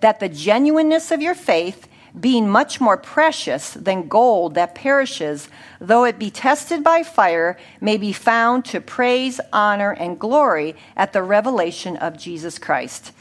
that 0.00 0.20
the 0.20 0.28
genuineness 0.28 1.10
of 1.10 1.20
your 1.20 1.34
faith, 1.34 1.88
being 2.18 2.48
much 2.48 2.80
more 2.80 2.96
precious 2.96 3.70
than 3.74 4.08
gold 4.08 4.54
that 4.54 4.74
perishes, 4.74 5.48
though 5.80 6.04
it 6.04 6.18
be 6.18 6.30
tested 6.30 6.82
by 6.82 7.02
fire, 7.02 7.56
may 7.80 7.96
be 7.96 8.12
found 8.12 8.64
to 8.64 8.80
praise, 8.80 9.40
honor, 9.52 9.92
and 9.92 10.18
glory 10.18 10.74
at 10.96 11.12
the 11.12 11.22
revelation 11.22 11.96
of 11.96 12.16
Jesus 12.16 12.58
Christ. 12.58 13.12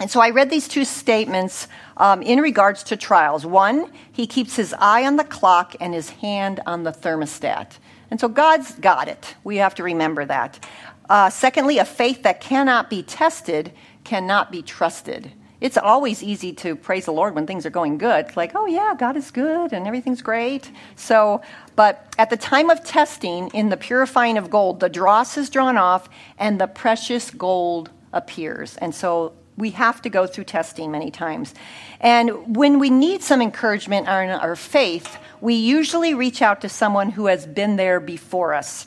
And 0.00 0.10
so 0.10 0.20
I 0.20 0.30
read 0.30 0.48
these 0.48 0.68
two 0.68 0.84
statements 0.84 1.66
um, 1.96 2.22
in 2.22 2.40
regards 2.40 2.84
to 2.84 2.96
trials. 2.96 3.44
One, 3.44 3.90
he 4.12 4.26
keeps 4.26 4.54
his 4.54 4.74
eye 4.78 5.04
on 5.04 5.16
the 5.16 5.24
clock 5.24 5.74
and 5.80 5.92
his 5.92 6.10
hand 6.10 6.60
on 6.66 6.84
the 6.84 6.92
thermostat. 6.92 7.78
And 8.10 8.20
so 8.20 8.28
God's 8.28 8.74
got 8.76 9.08
it. 9.08 9.34
We 9.44 9.56
have 9.56 9.74
to 9.76 9.82
remember 9.82 10.24
that. 10.24 10.64
Uh, 11.08 11.30
secondly, 11.30 11.78
a 11.78 11.84
faith 11.84 12.22
that 12.22 12.40
cannot 12.40 12.90
be 12.90 13.02
tested 13.02 13.72
cannot 14.04 14.52
be 14.52 14.62
trusted. 14.62 15.32
It's 15.60 15.76
always 15.76 16.22
easy 16.22 16.52
to 16.54 16.76
praise 16.76 17.06
the 17.06 17.12
Lord 17.12 17.34
when 17.34 17.46
things 17.46 17.66
are 17.66 17.70
going 17.70 17.98
good. 17.98 18.36
Like, 18.36 18.52
oh, 18.54 18.66
yeah, 18.66 18.94
God 18.96 19.16
is 19.16 19.32
good 19.32 19.72
and 19.72 19.86
everything's 19.88 20.22
great. 20.22 20.70
So, 20.94 21.42
but 21.74 22.14
at 22.16 22.30
the 22.30 22.36
time 22.36 22.70
of 22.70 22.84
testing, 22.84 23.48
in 23.48 23.68
the 23.68 23.76
purifying 23.76 24.38
of 24.38 24.50
gold, 24.50 24.78
the 24.78 24.88
dross 24.88 25.36
is 25.36 25.50
drawn 25.50 25.76
off 25.76 26.08
and 26.38 26.60
the 26.60 26.68
precious 26.68 27.32
gold 27.32 27.90
appears. 28.12 28.76
And 28.76 28.94
so 28.94 29.32
we 29.58 29.70
have 29.70 30.00
to 30.02 30.08
go 30.08 30.26
through 30.26 30.44
testing 30.44 30.90
many 30.90 31.10
times. 31.10 31.52
And 32.00 32.56
when 32.56 32.78
we 32.78 32.90
need 32.90 33.22
some 33.22 33.42
encouragement 33.42 34.08
on 34.08 34.30
our 34.30 34.54
faith, 34.54 35.18
we 35.40 35.54
usually 35.54 36.14
reach 36.14 36.40
out 36.40 36.60
to 36.60 36.68
someone 36.68 37.10
who 37.10 37.26
has 37.26 37.44
been 37.44 37.76
there 37.76 37.98
before 37.98 38.54
us. 38.54 38.86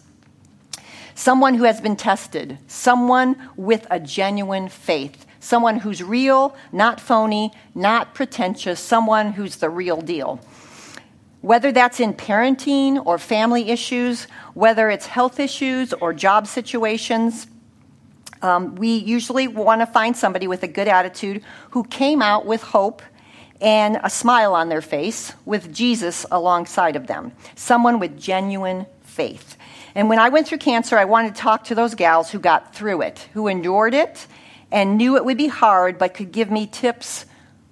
Someone 1.14 1.56
who 1.56 1.66
has 1.66 1.82
been 1.82 1.98
tested, 1.98 2.58
someone 2.68 3.36
with 3.58 3.86
a 3.92 4.00
genuine 4.00 4.70
faith, 4.70 5.26
someone 5.42 5.80
who's 5.80 6.02
real, 6.02 6.56
not 6.72 7.02
phony, 7.02 7.52
not 7.76 8.14
pretentious, 8.16 8.80
someone 8.80 9.34
who's 9.34 9.58
the 9.58 9.70
real 9.70 10.00
deal. 10.00 10.40
Whether 11.42 11.72
that's 11.72 12.00
in 12.00 12.14
parenting 12.14 13.06
or 13.06 13.18
family 13.18 13.70
issues, 13.72 14.28
whether 14.54 14.90
it's 14.90 15.08
health 15.08 15.40
issues 15.40 15.92
or 15.92 16.14
job 16.14 16.48
situations, 16.48 17.48
um, 18.42 18.76
we 18.76 18.96
usually 18.96 19.48
want 19.48 19.82
to 19.82 19.86
find 19.86 20.16
somebody 20.16 20.48
with 20.48 20.64
a 20.64 20.68
good 20.68 20.88
attitude 20.88 21.44
who 21.72 21.84
came 21.84 22.22
out 22.22 22.46
with 22.46 22.62
hope 22.62 23.02
and 23.60 24.00
a 24.04 24.10
smile 24.10 24.56
on 24.56 24.70
their 24.70 24.82
face 24.82 25.34
with 25.46 25.74
Jesus 25.74 26.26
alongside 26.32 26.96
of 26.96 27.08
them. 27.08 27.32
Someone 27.56 28.00
with 28.00 28.20
genuine 28.20 28.88
faith. 29.04 29.58
And 29.94 30.10
when 30.10 30.20
I 30.20 30.30
went 30.30 30.48
through 30.48 30.60
cancer, 30.60 30.98
I 30.98 31.06
wanted 31.06 31.36
to 31.36 31.42
talk 31.42 31.66
to 31.66 31.76
those 31.76 31.96
gals 31.96 32.32
who 32.32 32.40
got 32.40 32.74
through 32.74 33.02
it, 33.02 33.28
who 33.34 33.48
endured 33.48 33.94
it 33.94 34.26
and 34.72 34.98
knew 34.98 35.18
it 35.18 35.26
would 35.26 35.38
be 35.38 35.48
hard, 35.48 35.98
but 35.98 36.14
could 36.14 36.32
give 36.32 36.50
me 36.50 36.66
tips 36.66 37.26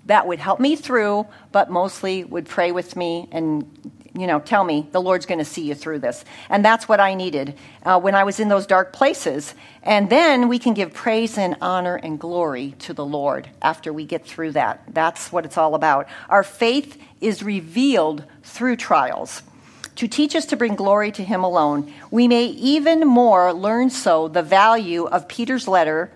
that 0.06 0.26
would 0.26 0.40
help 0.40 0.60
me 0.60 0.76
through, 0.76 1.28
but 1.52 1.70
mostly 1.70 2.24
would 2.24 2.48
pray 2.48 2.72
with 2.72 2.96
me 2.96 3.28
and 3.32 3.89
you 4.20 4.28
know, 4.28 4.40
tell 4.40 4.64
me 4.64 4.88
the 4.92 5.02
Lord's 5.02 5.26
going 5.26 5.40
to 5.40 5.46
see 5.46 5.64
you 5.64 5.76
through 5.76 6.00
this. 6.00 6.26
And 6.50 6.64
that's 6.64 6.88
what 6.88 7.00
I 7.00 7.14
needed 7.14 7.56
uh, 7.84 8.00
when 8.00 8.16
I 8.16 8.24
was 8.24 8.40
in 8.40 8.50
those 8.50 8.68
dark 8.68 8.94
places. 8.94 9.54
And 9.84 10.10
then 10.10 10.48
we 10.48 10.60
can 10.60 10.74
give 10.74 10.94
praise 10.94 11.38
and 11.38 11.56
honor 11.62 11.96
and 11.96 12.20
glory 12.20 12.76
to 12.80 12.94
the 12.94 13.06
Lord 13.06 13.50
after 13.62 13.94
we 13.94 14.06
get 14.06 14.26
through 14.26 14.54
that. 14.54 14.84
That's 14.88 15.32
what 15.32 15.46
it's 15.46 15.58
all 15.58 15.76
about. 15.76 16.08
Our 16.30 16.44
faith 16.44 17.02
is 17.22 17.44
revealed 17.44 18.24
through 18.44 18.76
trials 18.78 19.42
to 19.96 20.08
teach 20.08 20.34
us 20.36 20.46
to 20.46 20.56
bring 20.56 20.76
glory 20.76 21.12
to 21.12 21.24
Him 21.24 21.44
alone. 21.44 21.94
We 22.10 22.28
may 22.28 22.46
even 22.46 23.02
more 23.02 23.52
learn 23.52 23.90
so 23.90 24.28
the 24.30 24.42
value 24.42 25.06
of 25.06 25.28
Peter's 25.28 25.68
letter 25.68 26.12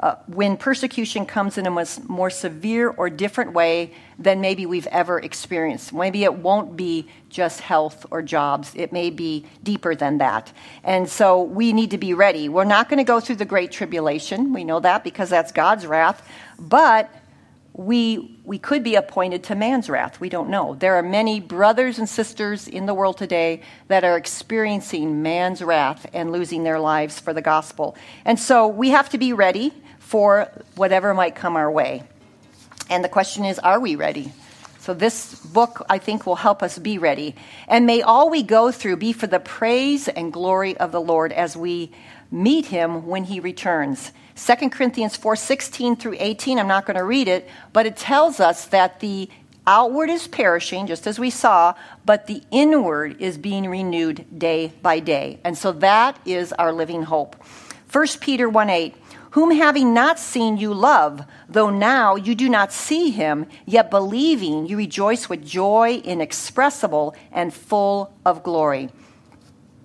uh, 0.00 0.14
when 0.26 0.56
persecution 0.56 1.26
comes 1.26 1.58
in 1.58 1.66
a 1.66 1.86
more 2.06 2.30
severe 2.30 2.88
or 2.90 3.10
different 3.10 3.52
way 3.52 3.92
than 4.18 4.40
maybe 4.40 4.64
we've 4.64 4.86
ever 4.88 5.18
experienced. 5.18 5.92
Maybe 5.92 6.24
it 6.24 6.34
won't 6.34 6.76
be 6.76 7.08
just 7.28 7.60
health 7.60 8.06
or 8.10 8.22
jobs, 8.22 8.72
it 8.74 8.92
may 8.92 9.10
be 9.10 9.44
deeper 9.62 9.94
than 9.94 10.18
that. 10.18 10.52
And 10.84 11.08
so 11.08 11.42
we 11.42 11.72
need 11.72 11.90
to 11.90 11.98
be 11.98 12.14
ready. 12.14 12.48
We're 12.48 12.64
not 12.64 12.88
going 12.88 12.98
to 12.98 13.04
go 13.04 13.20
through 13.20 13.36
the 13.36 13.44
Great 13.44 13.70
Tribulation. 13.70 14.52
We 14.52 14.64
know 14.64 14.80
that 14.80 15.04
because 15.04 15.30
that's 15.30 15.52
God's 15.52 15.86
wrath. 15.86 16.26
But 16.58 17.10
we, 17.78 18.36
we 18.42 18.58
could 18.58 18.82
be 18.82 18.96
appointed 18.96 19.44
to 19.44 19.54
man's 19.54 19.88
wrath. 19.88 20.18
We 20.18 20.28
don't 20.28 20.50
know. 20.50 20.74
There 20.74 20.96
are 20.96 21.02
many 21.02 21.38
brothers 21.38 22.00
and 22.00 22.08
sisters 22.08 22.66
in 22.66 22.86
the 22.86 22.92
world 22.92 23.16
today 23.16 23.62
that 23.86 24.02
are 24.02 24.16
experiencing 24.16 25.22
man's 25.22 25.62
wrath 25.62 26.04
and 26.12 26.32
losing 26.32 26.64
their 26.64 26.80
lives 26.80 27.20
for 27.20 27.32
the 27.32 27.40
gospel. 27.40 27.96
And 28.24 28.36
so 28.36 28.66
we 28.66 28.90
have 28.90 29.10
to 29.10 29.18
be 29.18 29.32
ready 29.32 29.72
for 30.00 30.50
whatever 30.74 31.14
might 31.14 31.36
come 31.36 31.54
our 31.54 31.70
way. 31.70 32.02
And 32.90 33.04
the 33.04 33.08
question 33.08 33.44
is, 33.44 33.60
are 33.60 33.78
we 33.78 33.94
ready? 33.94 34.32
So, 34.80 34.94
this 34.94 35.34
book, 35.44 35.84
I 35.88 35.98
think, 35.98 36.26
will 36.26 36.36
help 36.36 36.62
us 36.62 36.78
be 36.78 36.96
ready. 36.96 37.36
And 37.68 37.84
may 37.84 38.00
all 38.00 38.30
we 38.30 38.42
go 38.42 38.72
through 38.72 38.96
be 38.96 39.12
for 39.12 39.26
the 39.26 39.38
praise 39.38 40.08
and 40.08 40.32
glory 40.32 40.76
of 40.78 40.92
the 40.92 41.00
Lord 41.00 41.30
as 41.30 41.56
we 41.56 41.92
meet 42.30 42.66
him 42.66 43.06
when 43.06 43.24
he 43.24 43.38
returns. 43.38 44.12
2 44.38 44.70
Corinthians 44.70 45.16
4 45.16 45.34
16 45.36 45.96
through 45.96 46.16
18, 46.18 46.58
I'm 46.58 46.68
not 46.68 46.86
going 46.86 46.96
to 46.96 47.04
read 47.04 47.28
it, 47.28 47.48
but 47.72 47.86
it 47.86 47.96
tells 47.96 48.38
us 48.38 48.66
that 48.66 49.00
the 49.00 49.28
outward 49.66 50.10
is 50.10 50.28
perishing, 50.28 50.86
just 50.86 51.06
as 51.06 51.18
we 51.18 51.28
saw, 51.28 51.74
but 52.06 52.26
the 52.26 52.42
inward 52.50 53.20
is 53.20 53.36
being 53.36 53.68
renewed 53.68 54.24
day 54.38 54.72
by 54.80 55.00
day. 55.00 55.40
And 55.44 55.58
so 55.58 55.72
that 55.72 56.18
is 56.24 56.52
our 56.52 56.72
living 56.72 57.02
hope. 57.02 57.36
1 57.92 58.06
Peter 58.20 58.48
1 58.48 58.70
8 58.70 58.94
whom 59.32 59.50
having 59.50 59.92
not 59.92 60.18
seen 60.18 60.56
you 60.56 60.72
love, 60.72 61.22
though 61.48 61.68
now 61.68 62.16
you 62.16 62.34
do 62.34 62.48
not 62.48 62.72
see 62.72 63.10
him, 63.10 63.46
yet 63.66 63.90
believing 63.90 64.66
you 64.66 64.76
rejoice 64.76 65.28
with 65.28 65.46
joy 65.46 66.00
inexpressible 66.02 67.14
and 67.30 67.52
full 67.52 68.10
of 68.24 68.42
glory. 68.42 68.88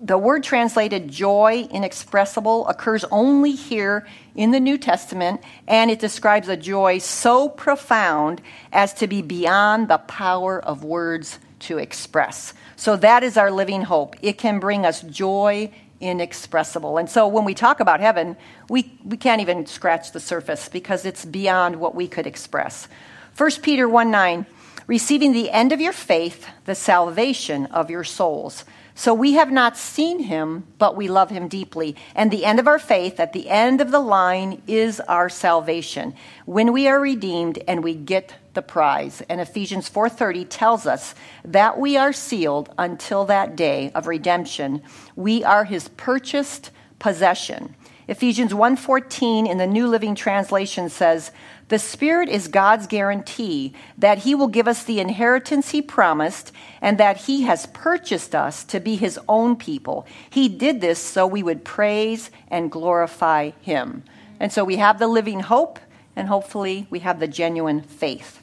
The 0.00 0.18
word 0.18 0.42
translated 0.44 1.08
joy 1.08 1.68
inexpressible 1.70 2.66
occurs 2.68 3.04
only 3.10 3.52
here 3.52 4.06
in 4.34 4.50
the 4.50 4.60
New 4.60 4.78
Testament, 4.78 5.40
and 5.66 5.90
it 5.90 6.00
describes 6.00 6.48
a 6.48 6.56
joy 6.56 6.98
so 6.98 7.48
profound 7.48 8.42
as 8.72 8.92
to 8.94 9.06
be 9.06 9.22
beyond 9.22 9.88
the 9.88 9.98
power 9.98 10.58
of 10.58 10.84
words 10.84 11.38
to 11.60 11.78
express. 11.78 12.52
So 12.76 12.96
that 12.96 13.22
is 13.22 13.36
our 13.36 13.50
living 13.50 13.82
hope. 13.82 14.16
It 14.22 14.38
can 14.38 14.60
bring 14.60 14.84
us 14.84 15.02
joy 15.02 15.70
inexpressible. 16.00 16.98
And 16.98 17.08
so 17.08 17.26
when 17.26 17.44
we 17.44 17.54
talk 17.54 17.80
about 17.80 18.00
heaven, 18.00 18.36
we, 18.68 18.98
we 19.04 19.16
can't 19.16 19.40
even 19.40 19.66
scratch 19.66 20.12
the 20.12 20.20
surface 20.20 20.68
because 20.68 21.04
it's 21.04 21.24
beyond 21.24 21.76
what 21.76 21.94
we 21.94 22.08
could 22.08 22.26
express. 22.26 22.88
1 23.36 23.50
Peter 23.62 23.88
1 23.88 24.10
9, 24.10 24.46
receiving 24.86 25.32
the 25.32 25.50
end 25.50 25.72
of 25.72 25.80
your 25.80 25.92
faith, 25.92 26.46
the 26.66 26.74
salvation 26.74 27.66
of 27.66 27.90
your 27.90 28.04
souls. 28.04 28.64
So 28.96 29.12
we 29.12 29.32
have 29.32 29.50
not 29.50 29.76
seen 29.76 30.20
him, 30.20 30.66
but 30.78 30.96
we 30.96 31.08
love 31.08 31.30
him 31.30 31.48
deeply. 31.48 31.96
And 32.14 32.30
the 32.30 32.44
end 32.44 32.60
of 32.60 32.68
our 32.68 32.78
faith, 32.78 33.18
at 33.18 33.32
the 33.32 33.50
end 33.50 33.80
of 33.80 33.90
the 33.90 34.00
line, 34.00 34.62
is 34.68 35.00
our 35.00 35.28
salvation. 35.28 36.14
When 36.46 36.72
we 36.72 36.86
are 36.86 37.00
redeemed 37.00 37.58
and 37.66 37.82
we 37.82 37.94
get 37.94 38.34
the 38.54 38.62
prize. 38.62 39.20
And 39.28 39.40
Ephesians 39.40 39.88
4:30 39.88 40.44
tells 40.44 40.86
us 40.86 41.14
that 41.44 41.78
we 41.78 41.96
are 41.96 42.12
sealed 42.12 42.72
until 42.78 43.24
that 43.24 43.56
day 43.56 43.90
of 43.96 44.06
redemption. 44.06 44.80
We 45.16 45.42
are 45.42 45.64
his 45.64 45.88
purchased 45.88 46.70
possession. 47.00 47.74
Ephesians 48.06 48.54
1:14 48.54 49.46
in 49.46 49.58
the 49.58 49.66
New 49.66 49.88
Living 49.88 50.14
Translation 50.14 50.88
says, 50.88 51.32
"The 51.68 51.78
Spirit 51.78 52.28
is 52.28 52.48
God's 52.48 52.86
guarantee 52.86 53.72
that 53.96 54.18
he 54.18 54.34
will 54.34 54.48
give 54.48 54.68
us 54.68 54.82
the 54.82 55.00
inheritance 55.00 55.70
he 55.70 55.80
promised 55.80 56.52
and 56.80 56.98
that 56.98 57.22
he 57.22 57.42
has 57.42 57.66
purchased 57.66 58.34
us 58.34 58.64
to 58.64 58.80
be 58.80 58.96
his 58.96 59.18
own 59.28 59.56
people. 59.56 60.06
He 60.28 60.48
did 60.48 60.80
this 60.80 60.98
so 60.98 61.26
we 61.26 61.42
would 61.42 61.64
praise 61.64 62.30
and 62.48 62.70
glorify 62.70 63.52
him." 63.62 64.04
And 64.38 64.52
so 64.52 64.62
we 64.62 64.76
have 64.76 64.98
the 64.98 65.08
living 65.08 65.40
hope 65.40 65.78
and 66.16 66.28
hopefully 66.28 66.86
we 66.90 67.00
have 67.00 67.18
the 67.18 67.26
genuine 67.26 67.80
faith. 67.80 68.40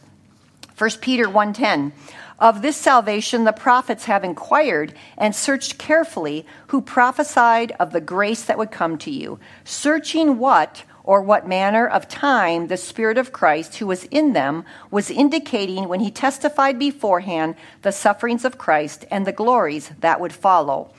1 0.76 1.02
Peter 1.02 1.30
1:10 1.30 1.92
of 2.40 2.64
this 2.64 2.76
salvation 2.76 3.44
the 3.44 3.54
prophets 3.54 4.06
have 4.06 4.24
inquired 4.24 4.96
and 5.16 5.36
searched 5.36 5.78
carefully, 5.78 6.44
who 6.68 6.82
prophesied 6.82 7.72
of 7.80 7.92
the 7.92 8.02
grace 8.02 8.42
that 8.42 8.58
would 8.58 8.72
come 8.72 8.98
to 8.98 9.12
you, 9.12 9.38
searching 9.64 10.40
what 10.40 10.84
or 11.04 11.22
what 11.22 11.48
manner 11.48 11.88
of 11.88 12.08
time 12.08 12.68
the 12.68 12.78
Spirit 12.78 13.18
of 13.18 13.32
Christ 13.32 13.78
who 13.78 13.88
was 13.88 14.06
in 14.06 14.34
them 14.34 14.64
was 14.90 15.10
indicating 15.10 15.88
when 15.88 16.00
he 16.00 16.12
testified 16.12 16.78
beforehand 16.78 17.56
the 17.82 17.92
sufferings 17.92 18.46
of 18.46 18.58
Christ 18.58 19.06
and 19.10 19.26
the 19.26 19.32
glories 19.32 19.92
that 20.00 20.20
would 20.20 20.34
follow. 20.34 20.92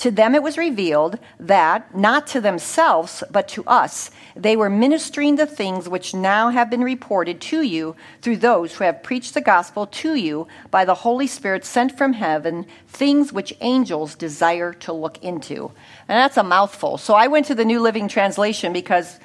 To 0.00 0.10
them 0.10 0.34
it 0.34 0.42
was 0.42 0.56
revealed 0.56 1.18
that, 1.38 1.94
not 1.94 2.26
to 2.28 2.40
themselves, 2.40 3.22
but 3.30 3.48
to 3.48 3.62
us, 3.66 4.10
they 4.34 4.56
were 4.56 4.70
ministering 4.70 5.36
the 5.36 5.44
things 5.44 5.90
which 5.90 6.14
now 6.14 6.48
have 6.48 6.70
been 6.70 6.82
reported 6.82 7.38
to 7.42 7.60
you 7.60 7.94
through 8.22 8.38
those 8.38 8.72
who 8.72 8.84
have 8.84 9.02
preached 9.02 9.34
the 9.34 9.42
gospel 9.42 9.86
to 9.86 10.14
you 10.14 10.48
by 10.70 10.86
the 10.86 10.94
Holy 10.94 11.26
Spirit 11.26 11.66
sent 11.66 11.98
from 11.98 12.14
heaven, 12.14 12.64
things 12.88 13.30
which 13.30 13.54
angels 13.60 14.14
desire 14.14 14.72
to 14.72 14.90
look 14.90 15.22
into. 15.22 15.70
And 16.08 16.16
that's 16.16 16.38
a 16.38 16.42
mouthful. 16.42 16.96
So 16.96 17.12
I 17.12 17.26
went 17.26 17.44
to 17.46 17.54
the 17.54 17.66
New 17.66 17.80
Living 17.80 18.08
Translation 18.08 18.72
because 18.72 19.20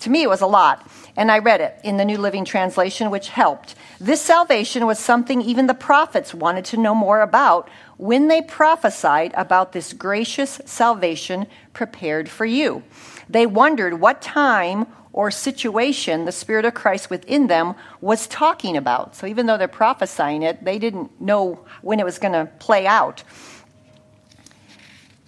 to 0.00 0.10
me 0.10 0.22
it 0.22 0.28
was 0.28 0.40
a 0.40 0.46
lot. 0.46 0.88
And 1.16 1.32
I 1.32 1.38
read 1.38 1.60
it 1.60 1.78
in 1.82 1.96
the 1.96 2.04
New 2.04 2.18
Living 2.18 2.44
Translation, 2.44 3.10
which 3.10 3.28
helped. 3.28 3.74
This 3.98 4.20
salvation 4.20 4.86
was 4.86 4.98
something 4.98 5.40
even 5.40 5.66
the 5.66 5.74
prophets 5.74 6.34
wanted 6.34 6.66
to 6.66 6.76
know 6.76 6.94
more 6.94 7.22
about 7.22 7.70
when 7.96 8.28
they 8.28 8.42
prophesied 8.42 9.32
about 9.34 9.72
this 9.72 9.92
gracious 9.92 10.60
salvation 10.66 11.46
prepared 11.72 12.28
for 12.28 12.44
you. 12.44 12.82
They 13.28 13.46
wondered 13.46 14.00
what 14.00 14.20
time 14.20 14.86
or 15.12 15.30
situation 15.30 16.26
the 16.26 16.32
Spirit 16.32 16.66
of 16.66 16.74
Christ 16.74 17.08
within 17.08 17.46
them 17.46 17.74
was 18.02 18.26
talking 18.26 18.76
about. 18.76 19.16
So 19.16 19.26
even 19.26 19.46
though 19.46 19.56
they're 19.56 19.66
prophesying 19.66 20.42
it, 20.42 20.62
they 20.62 20.78
didn't 20.78 21.18
know 21.18 21.64
when 21.80 21.98
it 21.98 22.04
was 22.04 22.18
going 22.18 22.34
to 22.34 22.52
play 22.58 22.86
out 22.86 23.24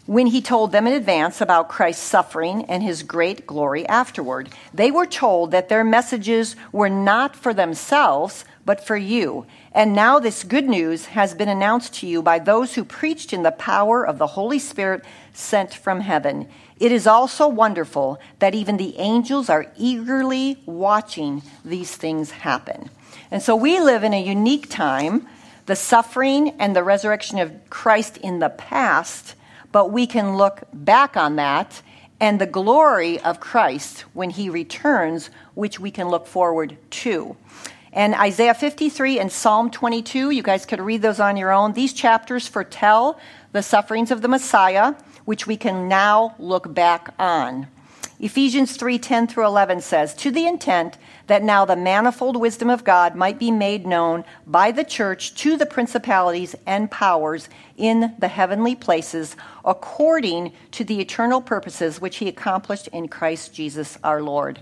when 0.09 0.29
he 0.29 0.41
told 0.41 0.73
them 0.73 0.87
in 0.87 0.95
advance 0.95 1.43
about 1.43 1.69
Christ's 1.69 2.03
suffering 2.03 2.65
and 2.65 2.83
his 2.83 3.03
great 3.03 3.47
glory 3.47 3.87
afterward. 3.87 4.49
They 4.73 4.91
were 4.91 5.05
told 5.05 5.51
that 5.51 5.69
their 5.69 5.85
messages 5.85 6.57
were 6.73 6.89
not 6.89 7.37
for 7.37 7.53
themselves, 7.53 8.47
but 8.65 8.83
for 8.83 8.97
you. 8.97 9.45
And 9.71 9.93
now 9.93 10.19
this 10.19 10.45
good 10.45 10.67
news 10.67 11.05
has 11.07 11.35
been 11.35 11.51
announced 11.51 11.93
to 11.97 12.07
you 12.07 12.23
by 12.23 12.39
those 12.39 12.75
who 12.75 12.85
preached 12.85 13.35
in 13.35 13.43
the 13.43 13.51
power 13.51 14.03
of 14.03 14.17
the 14.17 14.29
Holy 14.29 14.59
Spirit 14.59 15.05
sent 15.35 15.75
from 15.75 16.01
heaven. 16.01 16.49
It 16.81 16.91
is 16.91 17.07
also 17.07 17.47
wonderful 17.47 18.19
that 18.39 18.55
even 18.55 18.79
the 18.79 18.97
angels 18.97 19.51
are 19.51 19.71
eagerly 19.77 20.57
watching 20.65 21.43
these 21.67 21.95
things 21.95 22.31
happen. 22.31 22.89
And 23.31 23.43
so 23.43 23.55
we 23.55 23.79
live 23.79 24.05
in 24.05 24.15
a 24.15 24.23
unique 24.23 24.71
time. 24.71 25.29
The 25.67 25.77
suffering 25.77 26.57
and 26.59 26.75
the 26.75 26.83
resurrection 26.83 27.39
of 27.41 27.69
Christ 27.69 28.17
in 28.17 28.39
the 28.39 28.49
past 28.49 29.35
but 29.73 29.91
we 29.91 30.07
can 30.07 30.37
look 30.37 30.63
back 30.73 31.17
on 31.17 31.37
that 31.37 31.83
and 32.21 32.41
the 32.41 32.47
glory 32.47 33.21
of 33.21 33.41
Christ 33.41 34.01
when 34.13 34.31
he 34.31 34.51
returns, 34.51 35.31
which 35.55 35.79
we 35.79 35.91
can 35.91 36.09
look 36.09 36.27
forward 36.27 36.77
to. 36.91 37.37
And 37.93 38.15
Isaiah 38.15 38.55
53 38.55 39.19
and 39.19 39.33
Psalm 39.33 39.71
22, 39.71 40.31
you 40.31 40.43
guys 40.43 40.67
could 40.67 40.81
read 40.81 41.03
those 41.03 41.21
on 41.21 41.37
your 41.37 41.53
own. 41.53 41.73
These 41.73 41.93
chapters 41.93 42.47
foretell 42.47 43.19
the 43.53 43.63
sufferings 43.63 44.11
of 44.11 44.21
the 44.21 44.29
Messiah, 44.29 44.95
which 45.25 45.47
we 45.47 45.57
can 45.57 45.89
now 45.89 46.35
look 46.39 46.73
back 46.75 47.15
on. 47.19 47.69
Ephesians 48.21 48.77
3 48.77 48.99
10 48.99 49.27
through 49.29 49.47
11 49.47 49.81
says, 49.81 50.15
To 50.15 50.31
the 50.31 50.47
intent 50.47 50.99
that 51.29 51.43
now 51.43 51.65
the 51.65 51.77
manifold 51.77 52.37
wisdom 52.37 52.69
of 52.69 52.85
God 52.85 53.15
might 53.15 53.39
be 53.39 53.51
made 53.51 53.87
known 53.87 54.25
by 54.47 54.73
the 54.73 54.85
church 54.85 55.35
to 55.37 55.57
the 55.57 55.67
principalities 55.67 56.57
and 56.67 56.91
powers 56.91 57.49
in 57.77 58.15
the 58.19 58.29
heavenly 58.29 58.75
places, 58.75 59.37
according 59.65 60.53
to 60.73 60.85
the 60.85 61.01
eternal 61.01 61.41
purposes 61.41 62.01
which 62.01 62.17
he 62.17 62.29
accomplished 62.29 62.89
in 62.89 63.09
Christ 63.09 63.55
Jesus 63.55 63.97
our 64.03 64.23
Lord. 64.23 64.61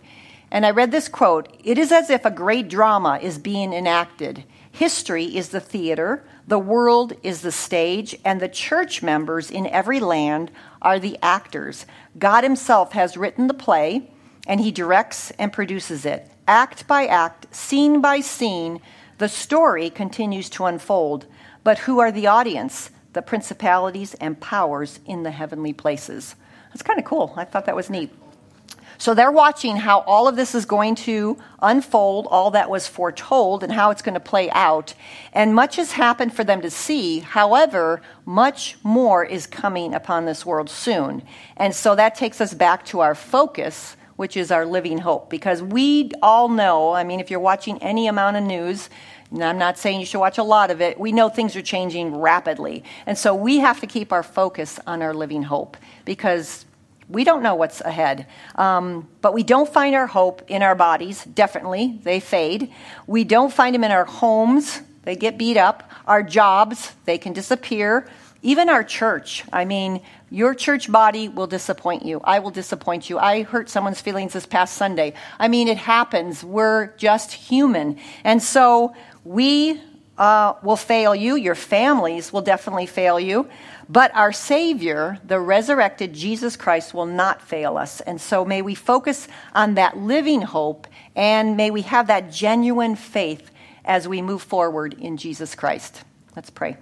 And 0.50 0.66
I 0.66 0.70
read 0.70 0.90
this 0.90 1.08
quote 1.08 1.48
It 1.64 1.78
is 1.78 1.92
as 1.92 2.10
if 2.10 2.24
a 2.24 2.30
great 2.30 2.68
drama 2.68 3.18
is 3.22 3.38
being 3.38 3.72
enacted. 3.72 4.44
History 4.70 5.24
is 5.36 5.48
the 5.48 5.60
theater, 5.60 6.24
the 6.46 6.58
world 6.58 7.14
is 7.22 7.40
the 7.40 7.52
stage, 7.52 8.14
and 8.24 8.40
the 8.40 8.48
church 8.48 9.02
members 9.02 9.50
in 9.50 9.66
every 9.68 10.00
land 10.00 10.50
are 10.82 10.98
the 10.98 11.18
actors. 11.22 11.86
God 12.18 12.44
Himself 12.44 12.92
has 12.92 13.16
written 13.16 13.46
the 13.46 13.54
play, 13.54 14.10
and 14.46 14.60
He 14.60 14.70
directs 14.70 15.30
and 15.32 15.52
produces 15.52 16.04
it. 16.04 16.30
Act 16.48 16.86
by 16.86 17.06
act, 17.06 17.54
scene 17.54 18.00
by 18.00 18.20
scene, 18.20 18.80
the 19.18 19.28
story 19.28 19.90
continues 19.90 20.48
to 20.50 20.66
unfold. 20.66 21.26
But 21.64 21.80
who 21.80 21.98
are 21.98 22.12
the 22.12 22.26
audience? 22.26 22.90
The 23.14 23.22
principalities 23.22 24.14
and 24.14 24.38
powers 24.40 25.00
in 25.06 25.22
the 25.22 25.30
heavenly 25.30 25.72
places. 25.72 26.36
That's 26.68 26.82
kind 26.82 26.98
of 26.98 27.04
cool. 27.04 27.32
I 27.36 27.44
thought 27.44 27.66
that 27.66 27.74
was 27.74 27.90
neat. 27.90 28.12
So 28.98 29.14
they're 29.14 29.32
watching 29.32 29.76
how 29.76 30.00
all 30.00 30.26
of 30.26 30.36
this 30.36 30.54
is 30.54 30.64
going 30.64 30.94
to 30.96 31.36
unfold, 31.60 32.26
all 32.30 32.50
that 32.52 32.70
was 32.70 32.86
foretold, 32.86 33.62
and 33.62 33.72
how 33.72 33.90
it's 33.90 34.02
going 34.02 34.14
to 34.14 34.20
play 34.20 34.50
out. 34.50 34.94
And 35.32 35.54
much 35.54 35.76
has 35.76 35.92
happened 35.92 36.34
for 36.34 36.44
them 36.44 36.62
to 36.62 36.70
see. 36.70 37.20
However, 37.20 38.00
much 38.24 38.76
more 38.82 39.24
is 39.24 39.46
coming 39.46 39.92
upon 39.92 40.24
this 40.24 40.46
world 40.46 40.70
soon. 40.70 41.22
And 41.56 41.74
so 41.74 41.94
that 41.94 42.14
takes 42.14 42.40
us 42.40 42.54
back 42.54 42.84
to 42.86 43.00
our 43.00 43.14
focus, 43.14 43.96
which 44.16 44.36
is 44.36 44.50
our 44.50 44.66
living 44.66 44.98
hope. 44.98 45.30
Because 45.30 45.62
we 45.62 46.10
all 46.22 46.48
know, 46.48 46.92
I 46.92 47.04
mean, 47.04 47.20
if 47.20 47.30
you're 47.30 47.40
watching 47.40 47.82
any 47.82 48.06
amount 48.06 48.36
of 48.36 48.42
news, 48.42 48.88
and 49.30 49.42
I'm 49.42 49.58
not 49.58 49.78
saying 49.78 50.00
you 50.00 50.06
should 50.06 50.20
watch 50.20 50.38
a 50.38 50.42
lot 50.42 50.70
of 50.70 50.80
it. 50.80 50.98
We 50.98 51.12
know 51.12 51.28
things 51.28 51.56
are 51.56 51.62
changing 51.62 52.16
rapidly. 52.16 52.84
And 53.06 53.18
so 53.18 53.34
we 53.34 53.58
have 53.58 53.80
to 53.80 53.86
keep 53.86 54.12
our 54.12 54.22
focus 54.22 54.78
on 54.86 55.02
our 55.02 55.12
living 55.12 55.42
hope 55.42 55.76
because 56.04 56.64
we 57.08 57.24
don't 57.24 57.42
know 57.42 57.54
what's 57.54 57.80
ahead. 57.80 58.26
Um, 58.54 59.08
but 59.20 59.34
we 59.34 59.42
don't 59.42 59.72
find 59.72 59.94
our 59.94 60.06
hope 60.06 60.42
in 60.48 60.62
our 60.62 60.74
bodies, 60.74 61.24
definitely. 61.24 61.98
They 62.02 62.20
fade. 62.20 62.72
We 63.06 63.24
don't 63.24 63.52
find 63.52 63.74
them 63.74 63.84
in 63.84 63.90
our 63.90 64.04
homes, 64.04 64.80
they 65.02 65.14
get 65.14 65.38
beat 65.38 65.56
up. 65.56 65.88
Our 66.06 66.22
jobs, 66.22 66.92
they 67.04 67.16
can 67.16 67.32
disappear. 67.32 68.08
Even 68.42 68.68
our 68.68 68.82
church. 68.82 69.44
I 69.52 69.64
mean, 69.64 70.02
your 70.30 70.54
church 70.54 70.90
body 70.90 71.28
will 71.28 71.46
disappoint 71.46 72.04
you. 72.04 72.20
I 72.24 72.40
will 72.40 72.50
disappoint 72.50 73.08
you. 73.08 73.18
I 73.18 73.42
hurt 73.42 73.68
someone's 73.68 74.00
feelings 74.00 74.32
this 74.32 74.46
past 74.46 74.76
Sunday. 74.76 75.14
I 75.38 75.48
mean, 75.48 75.68
it 75.68 75.78
happens. 75.78 76.42
We're 76.42 76.88
just 76.96 77.32
human. 77.32 77.98
And 78.24 78.42
so 78.42 78.94
we 79.24 79.80
uh, 80.18 80.54
will 80.62 80.76
fail 80.76 81.14
you. 81.14 81.36
Your 81.36 81.54
families 81.54 82.32
will 82.32 82.42
definitely 82.42 82.86
fail 82.86 83.20
you. 83.20 83.48
But 83.88 84.14
our 84.16 84.32
Savior, 84.32 85.18
the 85.24 85.38
resurrected 85.38 86.12
Jesus 86.12 86.56
Christ, 86.56 86.92
will 86.92 87.06
not 87.06 87.40
fail 87.40 87.76
us. 87.76 88.00
And 88.00 88.20
so 88.20 88.44
may 88.44 88.62
we 88.62 88.74
focus 88.74 89.28
on 89.54 89.74
that 89.74 89.96
living 89.96 90.42
hope 90.42 90.88
and 91.14 91.56
may 91.56 91.70
we 91.70 91.82
have 91.82 92.08
that 92.08 92.32
genuine 92.32 92.96
faith 92.96 93.50
as 93.84 94.08
we 94.08 94.20
move 94.20 94.42
forward 94.42 94.94
in 94.94 95.16
Jesus 95.16 95.54
Christ. 95.54 96.02
Let's 96.34 96.50
pray. 96.50 96.76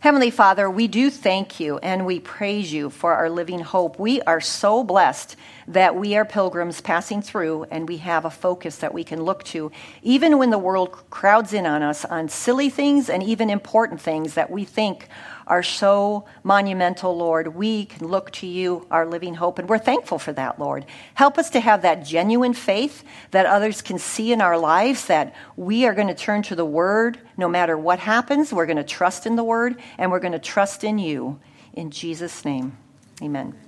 Heavenly 0.00 0.30
Father, 0.30 0.70
we 0.70 0.88
do 0.88 1.10
thank 1.10 1.60
you 1.60 1.76
and 1.76 2.06
we 2.06 2.20
praise 2.20 2.72
you 2.72 2.88
for 2.88 3.12
our 3.12 3.28
living 3.28 3.60
hope. 3.60 3.98
We 3.98 4.22
are 4.22 4.40
so 4.40 4.82
blessed 4.82 5.36
that 5.68 5.94
we 5.94 6.16
are 6.16 6.24
pilgrims 6.24 6.80
passing 6.80 7.20
through 7.20 7.64
and 7.64 7.86
we 7.86 7.98
have 7.98 8.24
a 8.24 8.30
focus 8.30 8.76
that 8.76 8.94
we 8.94 9.04
can 9.04 9.22
look 9.24 9.44
to, 9.44 9.70
even 10.02 10.38
when 10.38 10.48
the 10.48 10.56
world 10.56 10.92
crowds 11.10 11.52
in 11.52 11.66
on 11.66 11.82
us 11.82 12.06
on 12.06 12.30
silly 12.30 12.70
things 12.70 13.10
and 13.10 13.22
even 13.22 13.50
important 13.50 14.00
things 14.00 14.32
that 14.32 14.50
we 14.50 14.64
think 14.64 15.06
are 15.50 15.64
so 15.64 16.24
monumental, 16.44 17.16
Lord. 17.16 17.56
We 17.56 17.86
can 17.86 18.06
look 18.06 18.30
to 18.34 18.46
you, 18.46 18.86
our 18.88 19.04
living 19.04 19.34
hope, 19.34 19.58
and 19.58 19.68
we're 19.68 19.78
thankful 19.78 20.20
for 20.20 20.32
that, 20.34 20.60
Lord. 20.60 20.86
Help 21.14 21.38
us 21.38 21.50
to 21.50 21.60
have 21.60 21.82
that 21.82 22.06
genuine 22.06 22.54
faith 22.54 23.02
that 23.32 23.46
others 23.46 23.82
can 23.82 23.98
see 23.98 24.32
in 24.32 24.40
our 24.40 24.56
lives 24.56 25.06
that 25.06 25.34
we 25.56 25.86
are 25.86 25.92
going 25.92 26.06
to 26.06 26.14
turn 26.14 26.42
to 26.44 26.54
the 26.54 26.64
Word 26.64 27.18
no 27.36 27.48
matter 27.48 27.76
what 27.76 27.98
happens. 27.98 28.52
We're 28.52 28.66
going 28.66 28.76
to 28.76 28.84
trust 28.84 29.26
in 29.26 29.34
the 29.34 29.42
Word 29.42 29.82
and 29.98 30.12
we're 30.12 30.20
going 30.20 30.32
to 30.32 30.38
trust 30.38 30.84
in 30.84 30.98
you. 30.98 31.40
In 31.72 31.90
Jesus' 31.90 32.44
name, 32.44 32.78
amen. 33.20 33.58